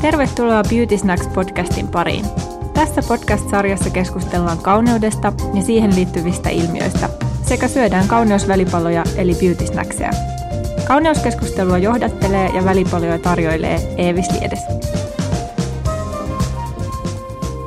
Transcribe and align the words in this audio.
Tervetuloa 0.00 0.62
Beauty 0.70 0.98
Snacks 0.98 1.26
podcastin 1.26 1.88
pariin. 1.88 2.24
Tässä 2.74 3.02
podcast-sarjassa 3.08 3.90
keskustellaan 3.90 4.58
kauneudesta 4.58 5.32
ja 5.54 5.62
siihen 5.62 5.94
liittyvistä 5.94 6.48
ilmiöistä 6.50 7.08
sekä 7.42 7.68
syödään 7.68 8.08
kauneusvälipaloja 8.08 9.04
eli 9.16 9.32
beauty 9.34 9.66
snackseja. 9.66 10.10
Kauneuskeskustelua 10.88 11.78
johdattelee 11.78 12.48
ja 12.48 12.64
välipaloja 12.64 13.18
tarjoilee 13.18 13.94
Eevis 13.96 14.30
Liedes. 14.30 14.60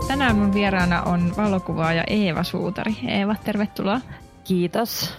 Tänään 0.07 0.36
mun 0.36 0.54
vieraana 0.54 1.02
on 1.04 1.34
valokuvaaja 1.38 2.04
Eeva 2.07 2.43
Suutari. 2.43 2.95
Eeva, 3.07 3.36
tervetuloa. 3.43 4.02
Kiitos. 4.43 5.13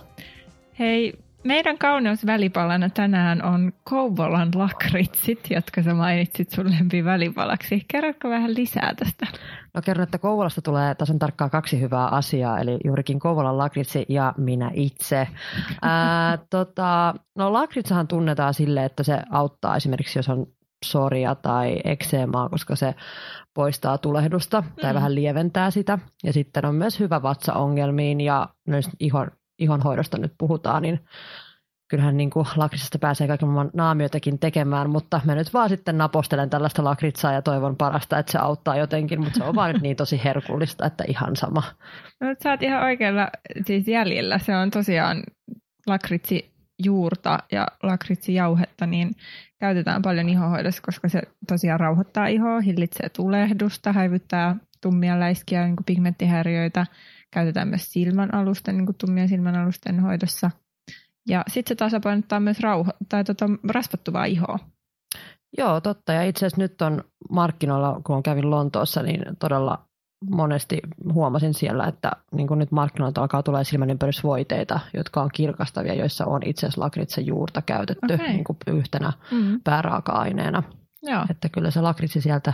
Hei, 0.79 1.13
meidän 1.45 1.79
kauneusvälipalana 1.79 2.91
tänään 2.91 3.45
on 3.45 3.73
Kouvolan 3.85 4.51
lakritsit, 4.55 5.51
jotka 5.51 5.83
sä 5.83 5.95
mainitsit 5.95 6.51
sun 6.51 6.67
välipalaksi. 7.05 7.85
Kerrotko 7.89 8.29
vähän 8.29 8.55
lisää 8.55 8.95
tästä? 8.97 9.27
No 9.75 9.83
kerron, 9.83 10.03
että 10.05 10.19
Kouvolasta 10.19 10.63
tulee 10.63 10.95
tasan 10.95 11.19
tarkkaan 11.19 11.51
kaksi 11.51 11.81
hyvää 11.81 12.07
asiaa, 12.07 12.59
eli 12.59 12.79
juurikin 12.85 13.19
Kouvolan 13.19 13.59
lakritsi 13.59 14.07
ja 14.09 14.35
minä 14.37 14.71
itse. 14.75 15.29
Ää, 15.83 16.39
tota, 16.51 17.15
no 17.39 17.53
lakritsahan 17.53 18.09
tunnetaan 18.09 18.55
sille, 18.55 18.85
että 18.85 19.03
se 19.03 19.19
auttaa 19.31 19.77
esimerkiksi, 19.77 20.19
jos 20.19 20.29
on 20.29 20.47
soria 20.85 21.35
tai 21.35 21.81
ekseemaa, 21.85 22.49
koska 22.49 22.77
se 22.77 22.95
poistaa 23.55 23.99
tulehdusta 23.99 24.61
mm. 24.61 24.67
tai 24.83 24.95
vähän 24.95 25.15
lieventää 25.15 25.71
sitä. 25.71 25.99
Ja 26.25 26.33
sitten 26.33 26.65
on 26.65 26.75
myös 26.75 27.01
hyvä 27.01 27.23
vatsaongelmiin 27.23 28.21
ja 28.21 28.49
myös 28.69 28.89
ihon 29.01 29.31
ihonhoidosta 29.63 30.19
nyt 30.19 30.33
puhutaan, 30.39 30.83
niin 30.83 31.01
kyllähän 31.93 32.17
niin 32.17 32.31
kuin 32.31 32.47
lakrisesta 32.57 32.99
pääsee 32.99 33.27
kaiken 33.27 33.49
maailman 33.49 33.71
naamioitakin 33.75 34.39
tekemään, 34.39 34.91
mutta 34.91 35.21
mä 35.25 35.35
nyt 35.35 35.55
vaan 35.55 35.69
sitten 35.69 35.99
napostelen 35.99 36.51
tällaista 36.51 36.85
lakritsaa 36.85 37.33
ja 37.33 37.43
toivon 37.43 37.77
parasta, 37.77 38.19
että 38.19 38.33
se 38.33 38.39
auttaa 38.39 38.77
jotenkin, 38.77 39.21
mutta 39.21 39.39
se 39.39 39.45
on 39.45 39.55
vaan 39.55 39.73
nyt 39.73 39.83
niin 39.83 39.97
tosi 39.97 40.21
herkullista, 40.25 40.87
että 40.87 41.05
ihan 41.09 41.37
sama. 41.37 41.63
No, 42.21 42.35
sä 42.43 42.51
oot 42.51 42.63
ihan 42.63 42.83
oikealla 42.83 43.29
siis 43.67 43.89
jäljellä. 43.89 44.39
Se 44.39 44.57
on 44.57 44.71
tosiaan 44.71 45.23
lakritsi 45.87 46.53
juurta 46.85 47.39
ja 47.53 47.67
lakritsijauhetta, 47.83 48.87
niin 48.87 49.11
käytetään 49.61 50.03
paljon 50.03 50.29
ihohoidossa, 50.29 50.83
koska 50.83 51.09
se 51.09 51.23
tosiaan 51.49 51.81
rauhoittaa 51.81 52.27
ihoa, 52.27 52.61
hillitsee 52.61 53.09
tulehdusta, 53.09 53.93
häivyttää 53.93 54.57
tummia 54.81 55.21
läiskiä, 55.21 55.65
niin 55.65 55.77
pigmenttihäiriöitä– 55.87 56.87
käytetään 57.33 57.69
myös 57.69 57.93
silmän 57.93 58.35
alusten, 58.35 58.77
niin 58.77 58.87
kuin 58.87 58.97
tummien 59.01 59.29
silmän 59.29 59.57
alusten 59.57 60.01
hoidossa. 60.01 60.51
Ja 61.29 61.45
sitten 61.49 61.69
se 61.71 61.75
tasapainottaa 61.75 62.41
myös 62.41 62.61
rauho- 62.61 62.97
tai 63.09 63.25
tota, 63.25 63.47
rasvattuvaa 63.69 64.25
ihoa. 64.25 64.59
Joo, 65.59 65.81
totta. 65.81 66.13
Ja 66.13 66.23
itse 66.23 66.47
asiassa 66.47 66.63
nyt 66.63 66.83
on 66.83 67.05
markkinoilla, 67.31 68.01
kun 68.05 68.23
kävin 68.23 68.51
Lontoossa, 68.51 69.03
niin 69.03 69.23
todella 69.39 69.89
monesti 70.31 70.81
huomasin 71.13 71.55
siellä, 71.55 71.87
että 71.87 72.11
niin 72.33 72.49
kuin 72.49 72.59
nyt 72.59 72.73
markkinoilta 72.73 73.21
alkaa 73.21 73.43
tulla 73.43 73.65
silmänympärysvoiteita, 73.65 74.81
jotka 74.95 75.23
on 75.23 75.31
kirkastavia, 75.35 75.95
joissa 75.95 76.27
on 76.27 76.41
itse 76.45 76.67
asiassa 76.67 76.81
lakritsen 76.81 77.27
juurta 77.27 77.63
käytetty 77.63 78.15
okay. 78.15 78.29
niin 78.29 78.45
kuin 78.45 78.59
yhtenä 78.67 79.13
mm-hmm. 79.31 79.61
pääraaka-aineena. 79.65 80.63
Joo. 81.03 81.25
Että 81.31 81.49
kyllä 81.49 81.71
se 81.71 81.81
lakritsi 81.81 82.21
sieltä 82.21 82.53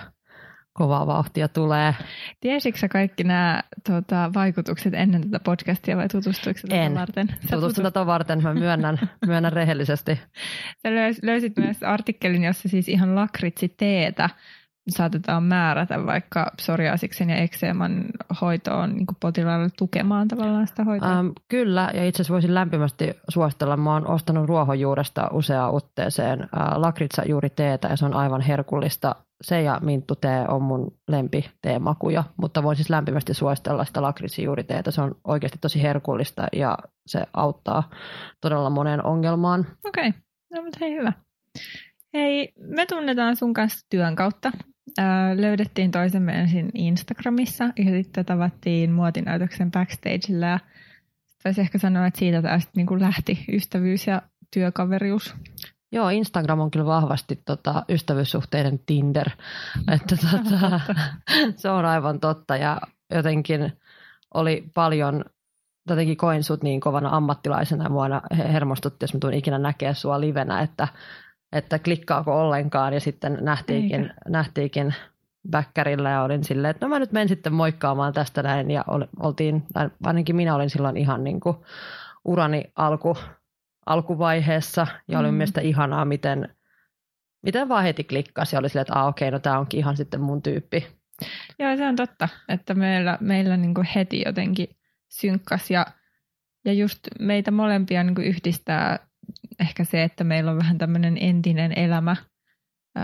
kovaa 0.78 1.06
vauhtia 1.06 1.48
tulee. 1.48 1.94
Tiesitkö 2.40 2.88
kaikki 2.88 3.24
nämä 3.24 3.62
tota, 3.86 4.30
vaikutukset 4.34 4.94
ennen 4.94 5.22
tätä 5.22 5.40
podcastia 5.44 5.96
vai 5.96 6.08
tutustuiko 6.08 6.60
tätä 6.68 6.94
varten? 6.94 7.28
Tutustun 7.50 7.84
tätä 7.84 8.06
varten, 8.06 8.42
mä 8.42 8.54
myönnän, 8.54 8.98
myönnän 9.26 9.52
rehellisesti. 9.52 10.20
Sä 10.82 10.88
löysit 11.22 11.56
myös 11.56 11.82
artikkelin, 11.82 12.44
jossa 12.44 12.68
siis 12.68 12.88
ihan 12.88 13.14
lakritsi 13.14 13.74
teetä 13.76 14.30
saatetaan 14.88 15.42
määrätä 15.42 16.06
vaikka 16.06 16.52
psoriasiksen 16.56 17.30
ja 17.30 17.36
ekseeman 17.36 18.04
hoitoon 18.40 18.94
niin 18.94 19.06
potilaalle 19.20 19.68
tukemaan 19.78 20.28
tavallaan 20.28 20.66
sitä 20.66 20.84
hoitoa? 20.84 21.18
Ähm, 21.18 21.28
kyllä, 21.48 21.91
ja 21.94 22.04
itse 22.04 22.22
asiassa 22.22 22.32
voisin 22.32 22.54
lämpimästi 22.54 23.14
suositella. 23.28 23.76
Mä 23.76 23.92
oon 23.92 24.06
ostanut 24.06 24.47
ruohonjuuresta 24.47 25.28
useaan 25.32 25.74
otteeseen 25.74 26.42
äh, 26.42 26.48
lakritsa 26.76 27.22
juuri 27.28 27.50
teetä 27.50 27.88
ja 27.88 27.97
se 27.97 28.04
on 28.04 28.14
aivan 28.14 28.41
herkullista. 28.41 29.14
Se 29.43 29.62
ja 29.62 29.81
minttu 29.82 30.16
tee 30.16 30.44
on 30.49 30.62
mun 30.62 30.99
lempi 31.09 31.50
teemakuja, 31.62 32.25
mutta 32.37 32.62
voin 32.62 32.76
siis 32.76 32.91
lämpimästi 32.91 33.34
suositella 33.34 33.84
sitä 33.84 34.03
teetä. 34.62 34.91
Se 34.91 35.03
on 35.03 35.15
oikeasti 35.25 35.59
tosi 35.60 35.82
herkullista 35.82 36.47
ja 36.53 36.78
se 37.06 37.25
auttaa 37.32 37.91
todella 38.41 38.71
moneen 38.71 39.04
ongelmaan. 39.04 39.66
Okei, 39.84 40.09
okay. 40.09 40.21
no 40.54 40.62
mutta 40.62 40.78
hei 40.81 40.94
hyvä. 40.94 41.12
Hei, 42.15 42.53
me 42.56 42.87
tunnetaan 42.87 43.37
sun 43.37 43.54
kanssa 43.54 43.87
työn 43.91 44.16
kautta 44.16 44.50
löydettiin 45.37 45.91
toisemme 45.91 46.32
ensin 46.32 46.71
Instagramissa 46.75 47.65
ja 47.65 47.84
sitten 47.84 48.25
tavattiin 48.25 48.93
muotinäytöksen 48.93 49.71
backstageilla 49.71 50.47
ja 50.47 50.59
voisi 51.44 51.60
ehkä 51.60 51.78
sanoa, 51.78 52.06
että 52.06 52.19
siitä 52.19 52.43
tästä 52.43 52.71
niin 52.77 52.87
kuin 52.87 53.00
lähti 53.00 53.44
ystävyys 53.53 54.06
ja 54.06 54.22
työkaverius. 54.53 55.34
Joo, 55.93 56.09
Instagram 56.09 56.60
on 56.60 56.71
kyllä 56.71 56.87
vahvasti 56.87 57.43
tota, 57.44 57.84
ystävyyssuhteiden 57.88 58.78
Tinder. 58.87 59.31
Että, 59.93 60.16
tota, 60.16 60.81
se 61.56 61.71
on 61.71 61.84
aivan 61.84 62.21
totta. 62.21 62.56
Ja 62.56 62.81
jotenkin 63.15 63.72
oli 64.34 64.65
paljon, 64.75 65.25
jotenkin 65.88 66.16
koin 66.16 66.44
sut 66.44 66.62
niin 66.62 66.81
kovana 66.81 67.09
ammattilaisena 67.16 67.84
ja 67.84 67.91
mua 67.91 68.06
hermostutti, 68.37 69.04
jos 69.04 69.15
mä 69.15 69.21
tuun 69.21 69.34
ikinä 69.34 69.59
näkee 69.59 69.94
sua 69.94 70.21
livenä, 70.21 70.60
että 70.60 70.88
että 71.53 71.78
klikkaako 71.78 72.41
ollenkaan. 72.41 72.94
Ja 72.94 73.00
sitten 73.00 73.38
nähtiinkin, 73.41 74.12
nähtiinkin 74.28 74.94
bäkkärillä 75.50 76.10
ja 76.10 76.22
olin 76.22 76.44
silleen, 76.44 76.71
että 76.71 76.87
no 76.87 76.91
mä 76.91 76.98
nyt 76.98 77.12
menen 77.12 77.28
sitten 77.28 77.53
moikkaamaan 77.53 78.12
tästä 78.12 78.43
näin. 78.43 78.71
Ja 78.71 78.84
oltiin, 79.21 79.62
ainakin 80.04 80.37
minä 80.37 80.54
olin 80.54 80.71
silloin 80.71 80.97
ihan 80.97 81.25
niin 81.25 81.41
kuin 81.41 81.56
urani 82.25 82.65
alku, 82.77 83.16
alkuvaiheessa 83.88 84.87
ja 85.09 85.19
oli 85.19 85.31
mm. 85.31 85.34
mielestäni 85.34 85.69
ihanaa, 85.69 86.04
miten, 86.04 86.54
miten 87.43 87.69
vaan 87.69 87.84
heti 87.84 88.04
klikkasi 88.04 88.56
ja 88.56 88.60
oli 88.60 88.69
silleen, 88.69 88.82
että 88.82 89.00
ah, 89.00 89.06
okei, 89.06 89.31
no 89.31 89.38
tämä 89.38 89.59
onkin 89.59 89.81
ihan 89.81 89.97
sitten 89.97 90.21
mun 90.21 90.43
tyyppi. 90.43 90.87
Joo, 91.59 91.76
se 91.76 91.87
on 91.87 91.97
totta, 91.97 92.28
että 92.48 92.75
meillä, 92.75 93.19
meillä 93.21 93.56
niin 93.56 93.75
kuin 93.75 93.87
heti 93.94 94.22
jotenkin 94.27 94.69
synkkas 95.09 95.71
ja, 95.71 95.87
ja 96.65 96.72
just 96.72 96.98
meitä 97.21 97.50
molempia 97.50 98.04
niin 98.04 98.15
kuin 98.15 98.27
yhdistää 98.27 98.98
ehkä 99.60 99.84
se, 99.84 100.03
että 100.03 100.25
meillä 100.25 100.50
on 100.50 100.59
vähän 100.59 100.78
tämmöinen 100.78 101.19
entinen 101.21 101.78
elämä 101.78 102.16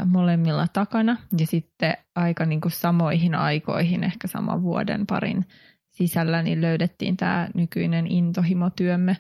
molemmilla 0.05 0.67
takana 0.73 1.17
ja 1.39 1.47
sitten 1.47 1.97
aika 2.15 2.47
niin 2.47 2.61
kuin 2.61 2.73
samoihin 2.73 3.35
aikoihin, 3.35 4.05
ehkä 4.05 4.29
saman 4.29 4.63
vuoden 4.63 5.07
parin 5.07 5.47
sisällä, 5.91 6.43
niin 6.43 6.61
löydettiin 6.61 7.17
tämä 7.17 7.49
nykyinen 7.55 8.07
intohimotyömme, 8.07 9.17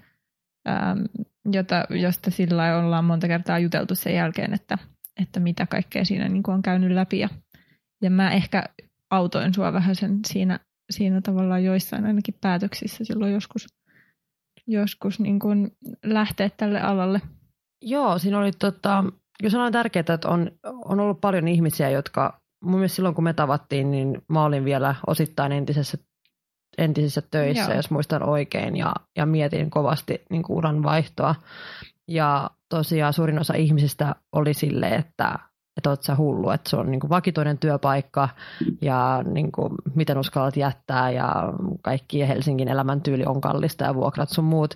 jota, 1.52 1.84
josta 1.90 2.30
sillä 2.30 2.78
ollaan 2.78 3.04
monta 3.04 3.28
kertaa 3.28 3.58
juteltu 3.58 3.94
sen 3.94 4.14
jälkeen, 4.14 4.54
että, 4.54 4.78
että 5.22 5.40
mitä 5.40 5.66
kaikkea 5.66 6.04
siinä 6.04 6.28
niin 6.28 6.42
kuin 6.42 6.54
on 6.54 6.62
käynyt 6.62 6.90
läpi. 6.90 7.18
Ja, 7.18 7.28
ja 8.02 8.10
mä 8.10 8.30
ehkä 8.30 8.64
autoin 9.10 9.54
sua 9.54 9.72
vähän 9.72 9.96
sen 9.96 10.20
siinä, 10.26 10.60
siinä 10.90 11.20
tavallaan 11.20 11.64
joissain 11.64 12.06
ainakin 12.06 12.34
päätöksissä 12.40 13.04
silloin 13.04 13.32
joskus– 13.32 13.66
joskus 14.66 15.20
niin 15.20 15.38
kuin 15.38 15.70
lähteä 16.04 16.50
tälle 16.56 16.80
alalle? 16.80 17.20
Joo, 17.82 18.18
siinä 18.18 18.38
oli 18.38 18.52
tota, 18.52 19.04
jos 19.42 19.54
on 19.54 19.72
tärkeää, 19.72 20.04
että 20.14 20.28
on, 20.28 20.50
on 20.84 21.00
ollut 21.00 21.20
paljon 21.20 21.48
ihmisiä, 21.48 21.90
jotka 21.90 22.40
mun 22.64 22.74
mielestä 22.74 22.96
silloin 22.96 23.14
kun 23.14 23.24
me 23.24 23.32
tavattiin, 23.32 23.90
niin 23.90 24.22
mä 24.28 24.44
olin 24.44 24.64
vielä 24.64 24.94
osittain 25.06 25.52
entisessä, 25.52 25.98
entisissä 26.78 27.22
töissä, 27.30 27.70
Joo. 27.70 27.76
jos 27.76 27.90
muistan 27.90 28.28
oikein, 28.28 28.76
ja, 28.76 28.92
ja 29.16 29.26
mietin 29.26 29.70
kovasti 29.70 30.22
niin 30.30 30.42
kuin 30.42 30.56
uran 30.56 30.82
vaihtoa. 30.82 31.34
Ja 32.08 32.50
tosiaan 32.68 33.12
suurin 33.12 33.38
osa 33.38 33.54
ihmisistä 33.54 34.14
oli 34.32 34.54
sille, 34.54 34.88
että 34.88 35.38
että 35.76 35.90
oot 35.90 36.02
sä 36.02 36.16
hullu, 36.16 36.50
että 36.50 36.70
se 36.70 36.76
on 36.76 36.90
niin 36.90 37.00
kuin 37.00 37.10
vakitoinen 37.10 37.58
työpaikka 37.58 38.28
ja 38.82 39.22
niin 39.32 39.52
kuin, 39.52 39.74
miten 39.94 40.18
uskallat 40.18 40.56
jättää 40.56 41.10
ja 41.10 41.52
kaikki 41.82 42.28
Helsingin 42.28 42.68
elämäntyyli 42.68 43.24
on 43.26 43.40
kallista 43.40 43.84
ja 43.84 43.94
vuokrat 43.94 44.28
sun 44.28 44.44
muut. 44.44 44.74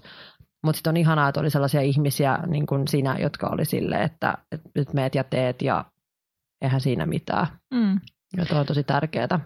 Mutta 0.63 0.77
sitten 0.77 0.91
on 0.91 0.97
ihanaa, 0.97 1.29
että 1.29 1.41
oli 1.41 1.51
sellaisia 1.51 1.81
ihmisiä 1.81 2.39
niin 2.47 2.67
kuin 2.67 2.89
sinä, 2.89 3.17
jotka 3.19 3.47
oli 3.47 3.65
silleen, 3.65 4.03
että, 4.03 4.39
että 4.53 4.71
nyt 4.75 4.93
meet 4.93 5.15
ja 5.15 5.25
teet 5.25 5.63
ja 5.63 5.85
eihän 6.63 6.81
siinä 6.81 7.07
mitään. 7.07 7.47
Mm. 7.75 8.01
Ja 8.37 8.47
tuo 8.47 8.59
on 8.59 8.67
tosi 8.67 8.85
tärkeää. 8.85 9.41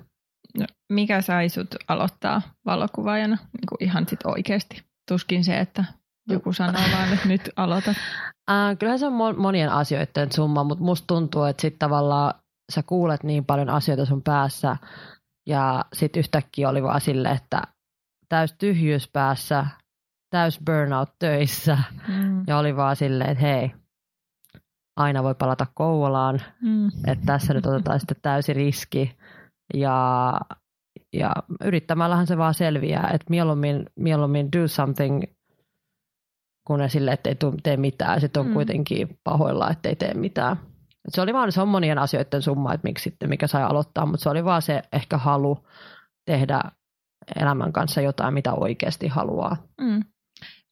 Mikä 0.93 1.21
sai 1.21 1.49
sut 1.49 1.75
aloittaa 1.89 2.43
valokuvaajana 2.67 3.37
niin 3.37 3.67
kuin 3.69 3.85
ihan 3.85 4.07
sit 4.09 4.21
oikeasti? 4.25 4.83
Tuskin 5.09 5.45
se, 5.45 5.59
että 5.59 5.85
joku 6.29 6.53
sanoo 6.53 6.83
vaan, 6.93 7.13
että 7.13 7.29
nyt 7.29 7.51
aloita. 7.57 7.95
Äh, 8.51 8.79
kyllähän 8.79 8.99
se 8.99 9.07
on 9.07 9.41
monien 9.41 9.73
asioiden 9.73 10.33
summa, 10.33 10.65
mutta 10.65 10.85
musta 10.85 11.07
tuntuu, 11.07 11.45
että 11.45 11.61
sitten 11.61 11.79
tavallaan 11.79 12.35
sä 12.75 12.83
kuulet 12.83 13.23
niin 13.23 13.45
paljon 13.45 13.71
asioita 13.71 14.05
sun 14.05 14.23
päässä 14.23 14.77
ja 15.47 15.85
sitten 15.93 16.21
yhtäkkiä 16.21 16.69
oli 16.69 16.83
vaan 16.83 17.01
sille, 17.01 17.31
että 17.31 17.63
täys 18.29 18.55
tyhjyys 18.59 19.09
päässä, 19.09 19.67
täys 20.31 20.61
burnout 20.67 21.11
töissä 21.19 21.79
mm. 22.09 22.45
ja 22.47 22.59
oli 22.59 22.77
vaan 22.77 22.97
silleen, 22.97 23.31
että 23.31 23.45
hei, 23.45 23.73
aina 24.97 25.23
voi 25.23 25.35
palata 25.35 25.67
Kouvolaan, 25.75 26.41
mm. 26.63 26.87
että 27.07 27.27
tässä 27.27 27.55
nyt 27.55 27.67
otetaan 27.67 28.01
sitten 28.01 28.17
täysi 28.23 28.53
riski 28.53 29.17
ja, 29.75 30.33
ja 31.13 31.33
yrittämällähän 31.65 32.27
se 32.27 32.39
vaan 32.39 32.55
selviää, 32.55 33.11
että 33.15 33.27
mieluummin, 33.31 33.87
mieluummin 33.97 34.53
do 34.53 34.69
something 34.69 35.23
kun 36.67 36.79
ne 36.79 36.89
sille, 36.89 37.13
että 37.13 37.31
ei 37.31 37.37
tee 37.63 37.77
mitään, 37.77 38.21
sitten 38.21 38.41
on 38.41 38.47
mm. 38.47 38.53
kuitenkin 38.53 39.19
pahoilla, 39.25 39.71
että 39.71 39.89
ei 39.89 39.97
tee 39.97 40.15
mitään. 40.15 40.57
Et 41.09 41.15
se 41.15 41.21
oli 41.21 41.35
vaan 41.35 41.53
se 41.53 41.61
on 41.61 41.69
monien 41.69 41.99
asioiden 41.99 42.43
summa, 42.43 42.75
että 42.75 42.89
miksi 42.89 43.03
sitten, 43.03 43.29
mikä 43.29 43.47
sai 43.47 43.63
aloittaa, 43.63 44.07
mutta 44.07 44.23
se 44.23 44.31
oli 44.31 44.45
vaan 44.45 44.63
se 44.63 44.83
ehkä 44.93 45.19
halu 45.19 45.59
tehdä 46.27 46.61
elämän 47.37 47.73
kanssa 47.73 48.01
jotain, 48.01 48.35
mitä 48.35 48.53
oikeasti 48.53 49.09
haluaa. 49.09 49.57
Mm. 49.81 50.03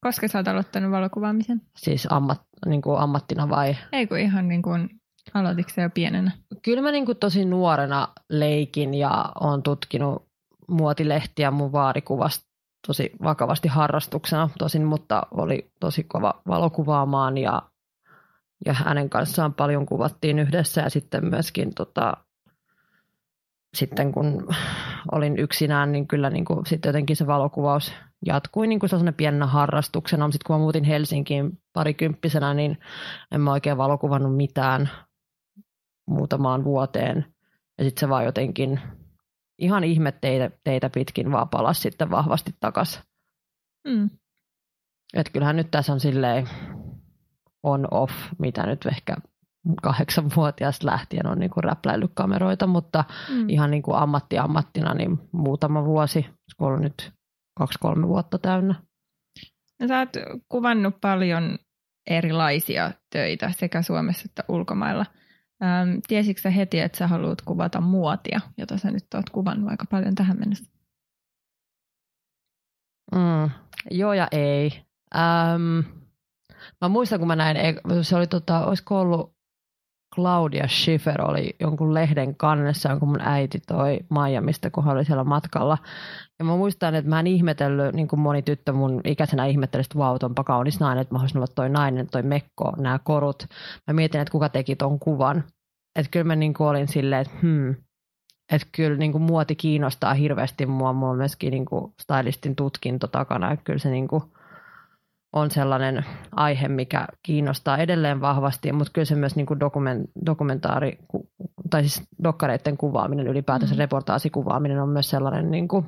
Koska 0.01 0.29
sä 0.29 0.39
oot 0.39 0.49
aloittanut 0.49 0.91
valokuvaamisen? 0.91 1.63
Siis 1.77 2.07
ammat, 2.11 2.41
niin 2.67 2.83
kuin 2.83 2.99
ammattina 2.99 3.49
vai? 3.49 3.77
Ei 3.93 4.07
kun 4.07 4.19
ihan 4.19 4.49
niin 4.49 4.63
kuin, 4.63 4.89
aloititko 5.35 5.81
jo 5.81 5.91
pienenä? 5.91 6.31
Kyllä 6.63 6.83
mä 6.83 6.91
niin 6.91 7.07
kuin 7.07 7.19
tosi 7.19 7.45
nuorena 7.45 8.09
leikin 8.29 8.95
ja 8.95 9.33
olen 9.41 9.63
tutkinut 9.63 10.30
muotilehtiä 10.71 11.51
mun 11.51 11.73
vaarikuvasta 11.73 12.51
tosi 12.87 13.13
vakavasti 13.23 13.69
harrastuksena 13.69 14.51
tosin, 14.59 14.85
mutta 14.85 15.23
oli 15.31 15.73
tosi 15.81 16.05
kova 16.05 16.43
valokuvaamaan 16.49 17.39
ja, 17.39 17.63
ja 18.67 18.73
hänen 18.73 19.11
kanssaan 19.11 19.55
paljon 19.55 19.87
kuvattiin 19.87 20.39
yhdessä 20.39 20.81
ja 20.81 20.91
sitten 20.91 21.25
myöskin 21.25 21.75
tota, 21.75 22.17
sitten 23.75 24.13
kun 24.13 24.49
olin 25.13 25.39
yksinään, 25.39 25.93
niin 25.93 26.09
kyllä 26.09 26.31
niin 26.31 26.45
kuin, 26.45 26.67
sitten 26.67 26.89
jotenkin 26.89 27.17
se 27.17 27.27
valokuvaus 27.27 27.93
jatkui 28.27 28.67
niin 28.67 28.81
kuin 28.81 28.91
sellaisena 28.91 29.13
pienenä 29.13 29.47
harrastuksena. 29.47 30.31
Sitten 30.31 30.47
kun 30.47 30.57
mä 30.57 30.61
muutin 30.61 30.85
Helsinkiin 30.85 31.59
parikymppisenä, 31.73 32.55
niin 32.55 32.79
en 33.33 33.41
mä 33.41 33.53
oikein 33.53 33.77
valokuvannut 33.77 34.37
mitään 34.37 34.91
muutamaan 36.07 36.65
vuoteen. 36.65 37.35
Ja 37.79 37.85
sitten 37.85 38.01
se 38.01 38.09
vaan 38.09 38.25
jotenkin 38.25 38.81
ihan 39.61 39.85
ihme 39.85 40.13
teitä, 40.13 40.51
teitä 40.65 40.91
pitkin 40.91 41.33
vaan 41.33 41.49
palasi 41.49 41.81
sitten 41.81 42.11
vahvasti 42.11 42.55
takaisin. 42.61 43.03
Mm. 43.89 44.11
Et 45.15 45.31
kyllähän 45.33 45.57
nyt 45.57 45.71
tässä 45.71 45.93
on 45.93 46.01
silleen 46.01 46.49
on-off, 47.63 48.13
mitä 48.39 48.67
nyt 48.67 48.87
ehkä 48.87 49.17
kahdeksanvuotiaasta 49.83 50.87
lähtien 50.87 51.27
on 51.27 51.39
niin 51.39 51.51
räpläillyt 51.57 52.11
kameroita, 52.15 52.67
mutta 52.67 53.05
mm. 53.31 53.49
ihan 53.49 53.71
niin 53.71 53.83
kuin 53.83 53.97
ammatti 53.97 54.39
ammattina 54.39 54.95
niin 54.95 55.19
muutama 55.33 55.85
vuosi, 55.85 56.27
kun 56.57 56.73
on 56.73 56.83
nyt 56.83 57.13
kaksi-kolme 57.59 58.09
vuotta 58.09 58.39
täynnä. 58.39 58.75
No, 59.81 59.89
sä 59.89 59.99
oot 59.99 60.43
kuvannut 60.49 60.95
paljon 61.01 61.59
erilaisia 62.11 62.91
töitä 63.13 63.53
sekä 63.59 63.83
Suomessa 63.83 64.25
että 64.29 64.45
ulkomailla. 64.49 65.07
Ähm, 65.63 65.99
tiesitkö 66.09 66.43
sä 66.43 66.51
heti, 66.51 66.81
että 66.81 66.99
sä 66.99 67.07
haluat 67.07 67.43
kuvata 67.43 67.81
muotia, 67.81 68.41
jota 68.59 68.79
sä 68.79 68.91
nyt 68.91 69.15
oot 69.15 69.31
kuvannut 69.31 69.71
aika 69.71 69.85
paljon 69.91 70.15
tähän 70.15 70.39
mennessä? 70.39 70.71
Mm, 73.15 73.51
joo 73.91 74.13
ja 74.13 74.29
ei. 74.33 74.85
Ähm, 75.15 75.79
mä 76.81 76.89
muistan, 76.89 77.19
kun 77.19 77.29
mä 77.29 77.37
näin, 77.37 77.57
se 78.03 78.17
oli 78.17 78.27
tota, 78.27 78.67
olisiko 78.67 79.01
ollut 79.01 79.40
Claudia 80.15 80.69
Schiffer 80.69 81.23
oli 81.23 81.57
jonkun 81.61 81.95
lehden 81.95 82.37
kannessa, 82.37 82.89
jonka 82.89 83.07
mun 83.07 83.21
äiti 83.21 83.61
toi 83.67 83.99
Miamista, 84.11 84.71
kun 84.71 84.85
hän 84.85 84.97
oli 84.97 85.05
siellä 85.05 85.25
matkalla. 85.25 85.79
Ja 86.39 86.45
mä 86.45 86.57
muistan, 86.57 86.95
että 86.95 87.09
mä 87.09 87.21
en 87.21 87.27
ihmetellyt, 87.27 87.95
niin 87.95 88.09
kuin 88.09 88.21
moni 88.21 88.43
tyttö 88.43 88.73
mun 88.73 89.01
ikäisenä 89.05 89.47
ihmetteli, 89.47 89.81
että 89.81 89.99
vau, 89.99 90.19
onpa 90.23 90.45
kaunis 90.45 90.81
nainen, 90.81 91.03
että 91.03 91.15
mä 91.15 91.19
haluaisin 91.19 91.39
olla 91.39 91.53
toi 91.55 91.69
nainen, 91.69 92.07
toi 92.07 92.23
mekko, 92.23 92.73
nämä 92.77 92.99
korut. 93.05 93.47
Mä 93.87 93.95
mietin, 93.95 94.21
että 94.21 94.33
kuka 94.33 94.49
teki 94.49 94.77
ton 94.77 94.99
kuvan. 94.99 95.45
Että 95.99 96.11
kyllä 96.11 96.25
mä 96.25 96.37
niin 96.37 96.55
kuin 96.55 96.69
olin 96.69 96.89
silleen, 96.89 97.21
että 97.21 97.37
hmm, 97.43 97.75
että 98.53 98.69
kyllä 98.73 98.97
niin 98.97 99.13
kuin 99.13 99.23
muoti 99.23 99.55
kiinnostaa 99.55 100.15
hirveästi 100.15 100.67
mua. 100.67 100.93
Mulla 100.93 101.13
on 101.13 101.19
myöskin 101.19 101.51
niin 101.51 101.65
kuin 101.65 101.93
stylistin 102.03 102.57
tutkinto 102.57 103.07
takana, 103.07 103.53
että 103.53 103.65
kyllä 103.65 103.79
se 103.79 103.91
niin 103.91 104.09
kuin 104.09 104.23
on 105.33 105.51
sellainen 105.51 106.05
aihe, 106.33 106.69
mikä 106.69 107.07
kiinnostaa 107.23 107.79
edelleen 107.79 108.21
vahvasti, 108.21 108.73
mutta 108.73 108.93
kyllä 108.93 109.05
se 109.05 109.15
myös 109.15 109.37
niin 109.37 109.47
kuin 109.47 109.61
dokument, 109.61 110.11
dokumentaari, 110.27 110.99
tai 111.71 111.83
siis 111.83 112.09
dokkareiden 112.23 112.77
kuvaaminen, 112.77 113.27
ylipäätänsä 113.27 113.75
mm-hmm. 113.75 113.81
reportaasikuvaaminen 113.81 114.83
on 114.83 114.89
myös 114.89 115.11
sellainen, 115.11 115.51
niin 115.51 115.69
kuin, 115.69 115.87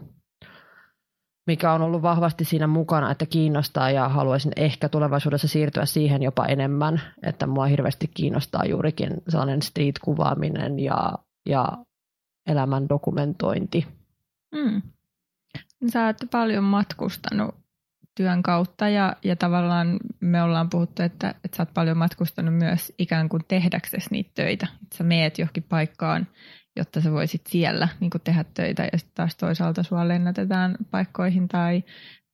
mikä 1.47 1.73
on 1.73 1.83
ollut 1.83 2.03
vahvasti 2.03 2.45
siinä 2.45 2.67
mukana, 2.67 3.11
että 3.11 3.27
kiinnostaa 3.27 3.91
ja 3.91 4.09
haluaisin 4.09 4.53
ehkä 4.57 4.89
tulevaisuudessa 4.89 5.49
siirtyä 5.49 5.85
siihen 5.85 6.23
jopa 6.23 6.47
enemmän, 6.47 7.01
että 7.23 7.47
mua 7.47 7.67
hirveästi 7.67 8.11
kiinnostaa 8.15 8.65
juurikin 8.65 9.11
sellainen 9.29 9.63
street-kuvaaminen 9.63 10.79
ja, 10.79 11.13
ja 11.47 11.69
elämän 12.47 12.89
dokumentointi. 12.89 13.87
Mm. 14.55 14.83
Sä 15.93 16.07
oot 16.07 16.17
paljon 16.31 16.65
matkustanut 16.65 17.62
työn 18.15 18.43
kautta 18.43 18.89
ja, 18.89 19.17
ja 19.25 19.37
tavallaan 19.37 19.97
me 20.21 20.43
ollaan 20.43 20.71
puhuttu, 20.71 21.03
että, 21.03 21.35
että 21.45 21.57
sä 21.57 21.63
oot 21.63 21.75
paljon 21.75 21.97
matkustanut 21.97 22.55
myös 22.55 22.93
ikään 22.99 23.29
kuin 23.29 23.43
tehdäksesi 23.49 24.09
niitä 24.11 24.31
töitä. 24.35 24.67
Että 24.83 24.97
sä 24.97 25.05
meet 25.05 25.39
johonkin 25.39 25.63
paikkaan, 25.69 26.27
jotta 26.77 27.01
sä 27.01 27.13
voisit 27.13 27.47
siellä 27.47 27.89
niin 28.01 28.11
tehdä 28.25 28.45
töitä 28.55 28.83
ja 28.93 28.99
sitten 28.99 29.15
taas 29.15 29.37
toisaalta 29.37 29.83
sua 29.83 30.09
lennätetään 30.09 30.77
paikkoihin 30.91 31.49
tai, 31.49 31.85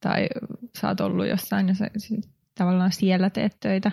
tai 0.00 0.28
sä 0.80 0.88
oot 0.88 1.00
ollut 1.00 1.28
jossain 1.28 1.68
ja 1.68 1.74
sä 1.74 1.90
tavallaan 2.54 2.92
siellä 2.92 3.30
teet 3.30 3.56
töitä. 3.60 3.92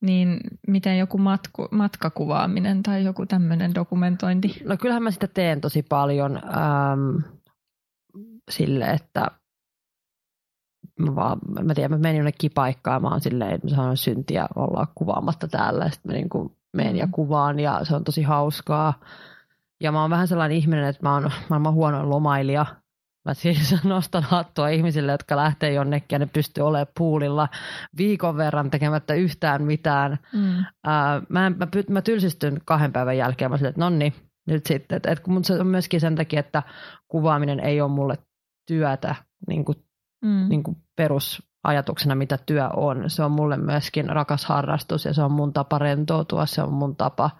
Niin 0.00 0.40
miten 0.68 0.98
joku 0.98 1.18
matku, 1.18 1.68
matkakuvaaminen 1.70 2.82
tai 2.82 3.04
joku 3.04 3.26
tämmöinen 3.26 3.74
dokumentointi? 3.74 4.62
No 4.64 4.76
kyllähän 4.76 5.02
mä 5.02 5.10
sitä 5.10 5.26
teen 5.26 5.60
tosi 5.60 5.82
paljon 5.82 6.36
ähm, 6.36 7.34
sille, 8.50 8.90
että 8.90 9.30
mä, 11.00 11.14
vaan, 11.14 11.38
mä 11.62 11.74
tiedän, 11.74 11.90
mä 11.90 11.98
menin 11.98 12.18
jonnekin 12.18 12.50
paikkaan, 12.54 13.02
mä 13.02 13.08
oon 13.08 13.20
silleen, 13.20 13.52
että 13.54 13.76
mä 13.76 13.96
syntiä 13.96 14.46
olla 14.56 14.86
kuvaamatta 14.94 15.48
täällä, 15.48 15.90
sitten 15.90 16.12
mä 16.12 16.16
niin 16.16 16.28
kuin 16.28 16.56
menen 16.72 16.96
ja 16.96 17.06
mm. 17.06 17.12
kuvaan 17.12 17.60
ja 17.60 17.80
se 17.82 17.96
on 17.96 18.04
tosi 18.04 18.22
hauskaa. 18.22 19.00
Ja 19.80 19.92
mä 19.92 20.00
oon 20.00 20.10
vähän 20.10 20.28
sellainen 20.28 20.58
ihminen, 20.58 20.84
että 20.84 21.02
mä 21.02 21.14
oon 21.14 21.30
maailman 21.48 21.74
huono 21.74 22.10
lomailija. 22.10 22.66
Mä 23.24 23.34
siis 23.34 23.74
nostan 23.84 24.22
hattua 24.22 24.68
ihmisille, 24.68 25.12
jotka 25.12 25.36
lähtee 25.36 25.72
jonnekin 25.72 26.06
ja 26.12 26.18
ne 26.18 26.26
pystyy 26.26 26.64
olemaan 26.64 26.86
puulilla 26.98 27.48
viikon 27.96 28.36
verran 28.36 28.70
tekemättä 28.70 29.14
yhtään 29.14 29.62
mitään. 29.62 30.18
Mm. 30.32 30.64
Ää, 30.84 31.22
mä, 31.28 31.50
mä, 31.50 31.66
mä 31.88 32.02
tylsistyn 32.02 32.60
kahden 32.64 32.92
päivän 32.92 33.16
jälkeen. 33.16 33.50
Mä 33.50 33.56
silleen, 33.56 33.70
että 33.70 33.80
nonni, 33.80 34.14
nyt 34.46 34.66
sitten. 34.66 34.96
Et, 34.96 35.06
et, 35.06 35.26
mutta 35.26 35.46
se 35.46 35.60
on 35.60 35.66
myöskin 35.66 36.00
sen 36.00 36.16
takia, 36.16 36.40
että 36.40 36.62
kuvaaminen 37.08 37.60
ei 37.60 37.80
ole 37.80 37.90
mulle 37.90 38.18
työtä 38.66 39.14
niin 39.48 39.64
kuin 39.64 39.78
mm. 40.24 40.48
niin 40.48 40.62
kuin 40.62 40.76
perusajatuksena, 40.96 42.14
mitä 42.14 42.38
työ 42.46 42.68
on. 42.68 43.10
Se 43.10 43.22
on 43.22 43.32
mulle 43.32 43.56
myöskin 43.56 44.08
rakas 44.08 44.44
harrastus 44.44 45.04
ja 45.04 45.14
se 45.14 45.22
on 45.22 45.32
mun 45.32 45.52
tapa 45.52 45.78
rentoutua, 45.78 46.46
se 46.46 46.62
on 46.62 46.72
mun 46.72 46.96
tapa 46.96 47.30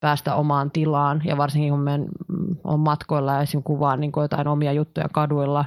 päästä 0.00 0.34
omaan 0.34 0.70
tilaan 0.70 1.22
ja 1.24 1.36
varsinkin 1.36 1.70
kun 1.70 1.82
mä 1.82 1.98
on 2.64 2.80
matkoilla 2.80 3.32
ja 3.32 3.42
esim. 3.42 3.62
kuvaan 3.62 4.00
niin 4.00 4.12
jotain 4.16 4.48
omia 4.48 4.72
juttuja 4.72 5.08
kaduilla, 5.08 5.64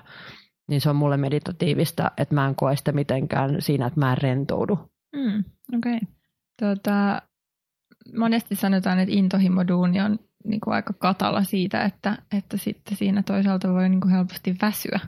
niin 0.70 0.82
se 0.82 0.90
on 0.90 0.96
mulle 0.96 1.18
meditatiivista, 1.18 2.12
että 2.18 2.36
mä 2.36 2.48
en 2.48 2.56
koe 2.56 2.76
sitä 2.76 2.92
mitenkään 2.92 3.62
siinä, 3.62 3.86
että 3.86 4.00
mä 4.00 4.12
en 4.12 4.18
rentoudu. 4.18 4.80
Mm, 5.16 5.44
Okei. 5.78 5.96
Okay. 5.96 6.08
Tota, 6.60 7.22
monesti 8.18 8.56
sanotaan, 8.56 9.00
että 9.00 9.16
intohimoduuni 9.16 10.02
on 10.02 10.20
niin 10.46 10.62
kuin 10.62 10.74
aika 10.74 10.94
katala 10.94 11.44
siitä, 11.44 11.84
että, 11.84 12.18
että 12.38 12.58
sitten 12.58 12.98
siinä 12.98 13.24
toisaalta 13.24 13.74
voi 13.74 13.90
niin 13.90 14.02
kuin 14.02 14.12
helposti 14.12 14.56
väsyä 14.62 15.00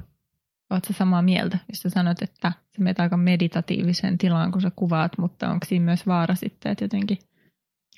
Oletko 0.70 0.94
samaa 0.94 1.22
mieltä, 1.22 1.58
jos 1.70 1.80
sä 1.80 1.90
sanot, 1.90 2.22
että 2.22 2.52
sä 2.76 2.84
menet 2.84 3.00
aika 3.00 3.18
meditatiiviseen 3.18 4.18
tilaan, 4.18 4.52
kun 4.52 4.62
sä 4.62 4.72
kuvaat, 4.76 5.18
mutta 5.18 5.50
onko 5.50 5.66
siinä 5.66 5.86
myös 5.86 6.08
vaara 6.08 6.36
sitten, 6.36 6.72
että 6.72 6.84
jotenkin 6.84 7.18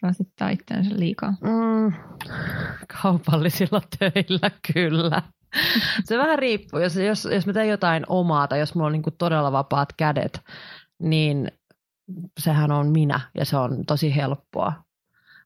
rasittaa 0.02 0.50
itseänsä 0.50 1.00
liikaa? 1.00 1.34
Mm, 1.42 1.94
kaupallisilla 3.02 3.82
töillä 4.00 4.52
kyllä. 4.74 5.22
Se 6.04 6.18
vähän 6.18 6.40
riippuu. 6.40 6.80
Jos, 6.80 6.96
jos, 6.96 7.26
jos 7.32 7.46
mä 7.46 7.54
teen 7.54 7.70
jotain 7.70 8.06
omaa 8.08 8.48
tai 8.48 8.60
jos 8.60 8.76
mulla 8.76 8.88
on 8.88 8.94
niin 8.94 9.04
todella 9.18 9.52
vapaat 9.52 9.94
kädet, 9.98 10.42
niin 11.00 11.52
sehän 12.40 12.72
on 12.72 12.88
minä 12.88 13.20
ja 13.36 13.46
se 13.46 13.58
on 13.58 13.86
tosi 13.86 14.16
helppoa. 14.16 14.74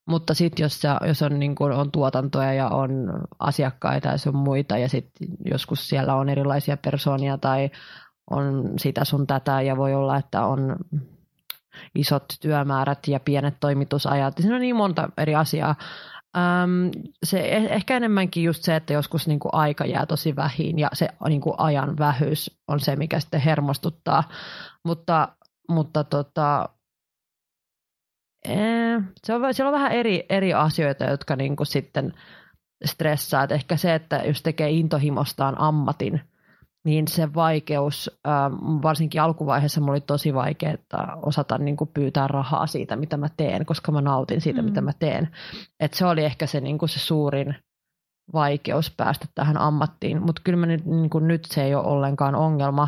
Mutta 0.06 0.34
sitten 0.34 0.64
jos, 0.64 0.82
jos 1.08 1.22
on, 1.22 1.40
niin 1.40 1.56
kun 1.56 1.72
on 1.72 1.92
tuotantoja 1.92 2.54
ja 2.54 2.70
on 2.70 2.92
asiakkaita 3.40 4.08
ja 4.08 4.18
sun 4.18 4.36
muita 4.36 4.78
ja 4.78 4.90
sitten 4.90 5.28
joskus 5.46 5.90
siellä 5.90 6.16
on 6.16 6.30
erilaisia 6.30 6.78
persoonia 6.78 7.38
tai 7.38 7.70
on 8.32 8.74
sitä 8.78 9.06
sun 9.06 9.28
tätä 9.28 9.62
ja 9.62 9.78
voi 9.78 9.94
olla, 9.94 10.18
että 10.18 10.46
on 10.46 10.76
isot 11.96 12.26
työmäärät 12.42 13.08
ja 13.08 13.20
pienet 13.20 13.56
toimitusajat. 13.60 14.38
Siinä 14.38 14.56
on 14.56 14.62
niin 14.62 14.76
monta 14.76 15.10
eri 15.18 15.36
asiaa. 15.36 15.76
Öm, 16.38 16.92
se 17.24 17.40
e-, 17.40 17.74
ehkä 17.76 17.98
enemmänkin 17.98 18.44
just 18.44 18.64
se, 18.64 18.76
että 18.76 18.94
joskus 18.94 19.28
niin 19.28 19.40
kuin 19.40 19.54
aika 19.54 19.86
jää 19.86 20.06
tosi 20.06 20.36
vähin 20.36 20.80
ja 20.80 20.90
se 20.94 21.08
niin 21.28 21.42
kuin 21.42 21.56
ajan 21.58 21.98
vähyys 21.98 22.60
on 22.68 22.80
se, 22.80 22.96
mikä 22.96 23.20
sitten 23.20 23.42
hermostuttaa. 23.42 24.24
Mutta, 24.84 25.28
mutta 25.70 26.04
tota, 26.04 26.70
se 29.24 29.34
on, 29.34 29.54
siellä 29.54 29.70
on 29.70 29.80
vähän 29.80 29.92
eri, 29.92 30.26
eri 30.30 30.54
asioita, 30.54 31.06
jotka 31.06 31.36
niin 31.36 31.56
kuin 31.56 31.68
sitten 31.68 32.14
stressaa. 32.86 33.44
Et 33.44 33.52
ehkä 33.52 33.78
se, 33.78 33.96
että 33.96 34.16
jos 34.16 34.42
tekee 34.44 34.70
intohimostaan 34.70 35.62
ammatin, 35.62 36.22
niin 36.86 37.08
se 37.08 37.34
vaikeus, 37.34 38.22
varsinkin 38.84 39.22
alkuvaiheessa 39.22 39.82
mulla 39.82 39.92
oli 39.92 40.02
tosi 40.02 40.34
vaikea 40.34 40.78
osata 41.22 41.58
niin 41.58 41.78
kuin 41.78 41.90
pyytää 41.94 42.28
rahaa 42.28 42.68
siitä, 42.68 42.96
mitä 42.96 43.18
mä 43.18 43.28
teen, 43.38 43.66
koska 43.66 43.92
mä 43.92 44.02
nautin 44.02 44.42
siitä, 44.42 44.62
mm. 44.62 44.66
mitä 44.66 44.82
mä 44.82 44.92
teen. 45.00 45.30
Et 45.80 45.94
se 45.94 46.06
oli 46.06 46.24
ehkä 46.24 46.48
se, 46.48 46.62
niin 46.62 46.78
kuin 46.78 46.90
se 46.90 47.00
suurin 47.00 47.56
vaikeus 48.34 48.94
päästä 48.98 49.28
tähän 49.36 49.58
ammattiin, 49.58 50.22
mutta 50.22 50.42
kyllä 50.46 50.58
mä 50.58 50.66
nyt, 50.66 50.86
niin 50.86 51.10
kuin 51.10 51.28
nyt 51.28 51.46
se 51.46 51.64
ei 51.64 51.76
ole 51.76 51.88
ollenkaan 51.88 52.36
ongelma. 52.36 52.88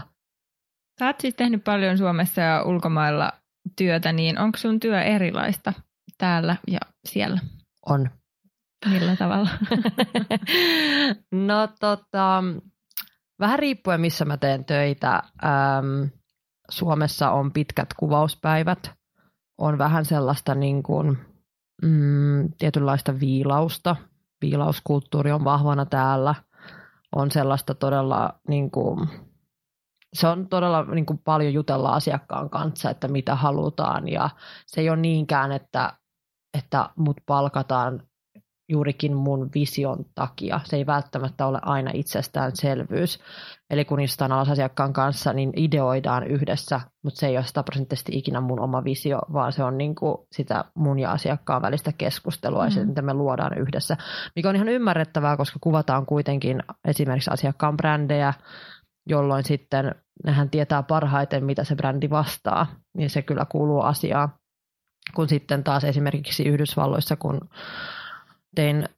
Sä 1.00 1.06
oot 1.06 1.20
siis 1.20 1.36
tehnyt 1.36 1.64
paljon 1.64 1.98
Suomessa 1.98 2.42
ja 2.42 2.64
ulkomailla 2.64 3.32
työtä, 3.76 4.12
niin 4.12 4.40
onko 4.40 4.58
sun 4.58 4.80
työ 4.80 5.02
erilaista 5.02 5.74
täällä 6.18 6.56
ja 6.68 6.80
siellä? 7.06 7.40
On. 7.86 8.10
Millä 8.90 9.16
tavalla? 9.16 9.50
no 11.48 11.68
tota, 11.80 12.44
vähän 13.40 13.60
riippuen 13.60 14.02
missä 14.02 14.26
mä 14.26 14.38
teen 14.38 14.66
töitä. 14.66 15.24
Ähm, 15.46 16.04
Suomessa 16.70 17.32
on 17.32 17.52
pitkät 17.52 17.94
kuvauspäivät. 17.94 18.92
On 19.58 19.78
vähän 19.78 20.06
sellaista 20.06 20.56
niin 20.56 20.84
kuin, 20.84 21.18
mm, 21.82 22.50
tietynlaista 22.58 23.20
viilausta. 23.20 23.96
Viilauskulttuuri 24.42 25.32
on 25.32 25.44
vahvana 25.44 25.86
täällä. 25.86 26.36
On 27.16 27.32
sellaista 27.32 27.76
todella 27.76 28.40
niin 28.48 28.72
kuin, 28.72 29.10
se 30.16 30.28
on 30.28 30.48
todella 30.48 30.84
niin 30.84 31.06
kuin 31.06 31.20
paljon 31.24 31.54
jutella 31.54 31.90
asiakkaan 31.90 32.50
kanssa, 32.50 32.90
että 32.90 33.08
mitä 33.08 33.36
halutaan 33.36 34.08
ja 34.08 34.30
se 34.68 34.82
ei 34.82 34.90
ole 34.90 34.98
niinkään, 34.98 35.52
että, 35.52 35.94
että 36.58 36.90
mut 36.96 37.18
palkataan 37.26 38.02
juurikin 38.70 39.16
mun 39.16 39.50
vision 39.56 40.06
takia. 40.16 40.60
Se 40.64 40.76
ei 40.76 40.86
välttämättä 40.86 41.46
ole 41.46 41.60
aina 41.62 41.92
itsestäänselvyys. 41.94 43.20
Eli 43.70 43.86
kun 43.86 44.00
istutaan 44.00 44.32
alas 44.32 44.50
asiakkaan 44.50 44.94
kanssa, 44.94 45.34
niin 45.34 45.54
ideoidaan 45.56 46.28
yhdessä, 46.28 46.82
mutta 47.04 47.20
se 47.20 47.28
ei 47.28 47.38
ole 47.38 47.46
sataprosenttisesti 47.46 48.18
ikinä 48.18 48.42
mun 48.42 48.60
oma 48.60 48.84
visio, 48.84 49.20
vaan 49.34 49.54
se 49.54 49.64
on 49.64 49.78
niin 49.78 49.96
kuin 49.96 50.18
sitä 50.32 50.66
mun 50.76 51.00
ja 51.00 51.12
asiakkaan 51.12 51.62
välistä 51.62 51.92
keskustelua 51.98 52.60
mm. 52.60 52.66
ja 52.66 52.72
sitä, 52.72 52.86
mitä 52.86 53.02
me 53.02 53.14
luodaan 53.14 53.58
yhdessä. 53.58 53.98
Mikä 54.36 54.50
on 54.50 54.56
ihan 54.56 54.70
ymmärrettävää, 54.70 55.38
koska 55.38 55.60
kuvataan 55.62 56.06
kuitenkin 56.06 56.64
esimerkiksi 56.86 57.32
asiakkaan 57.32 57.78
brändejä, 57.78 58.34
jolloin 59.06 59.44
sitten 59.44 59.96
nehän 60.24 60.50
tietää 60.50 60.84
parhaiten, 60.84 61.46
mitä 61.46 61.64
se 61.64 61.76
brändi 61.76 62.10
vastaa, 62.10 62.68
niin 62.98 63.10
se 63.10 63.22
kyllä 63.22 63.46
kuuluu 63.50 63.82
asiaan. 63.82 64.30
Kun 65.16 65.30
sitten 65.30 65.64
taas 65.64 65.84
esimerkiksi 65.84 66.44
Yhdysvalloissa, 66.44 67.16
kun 67.16 67.42
tein 68.56 68.90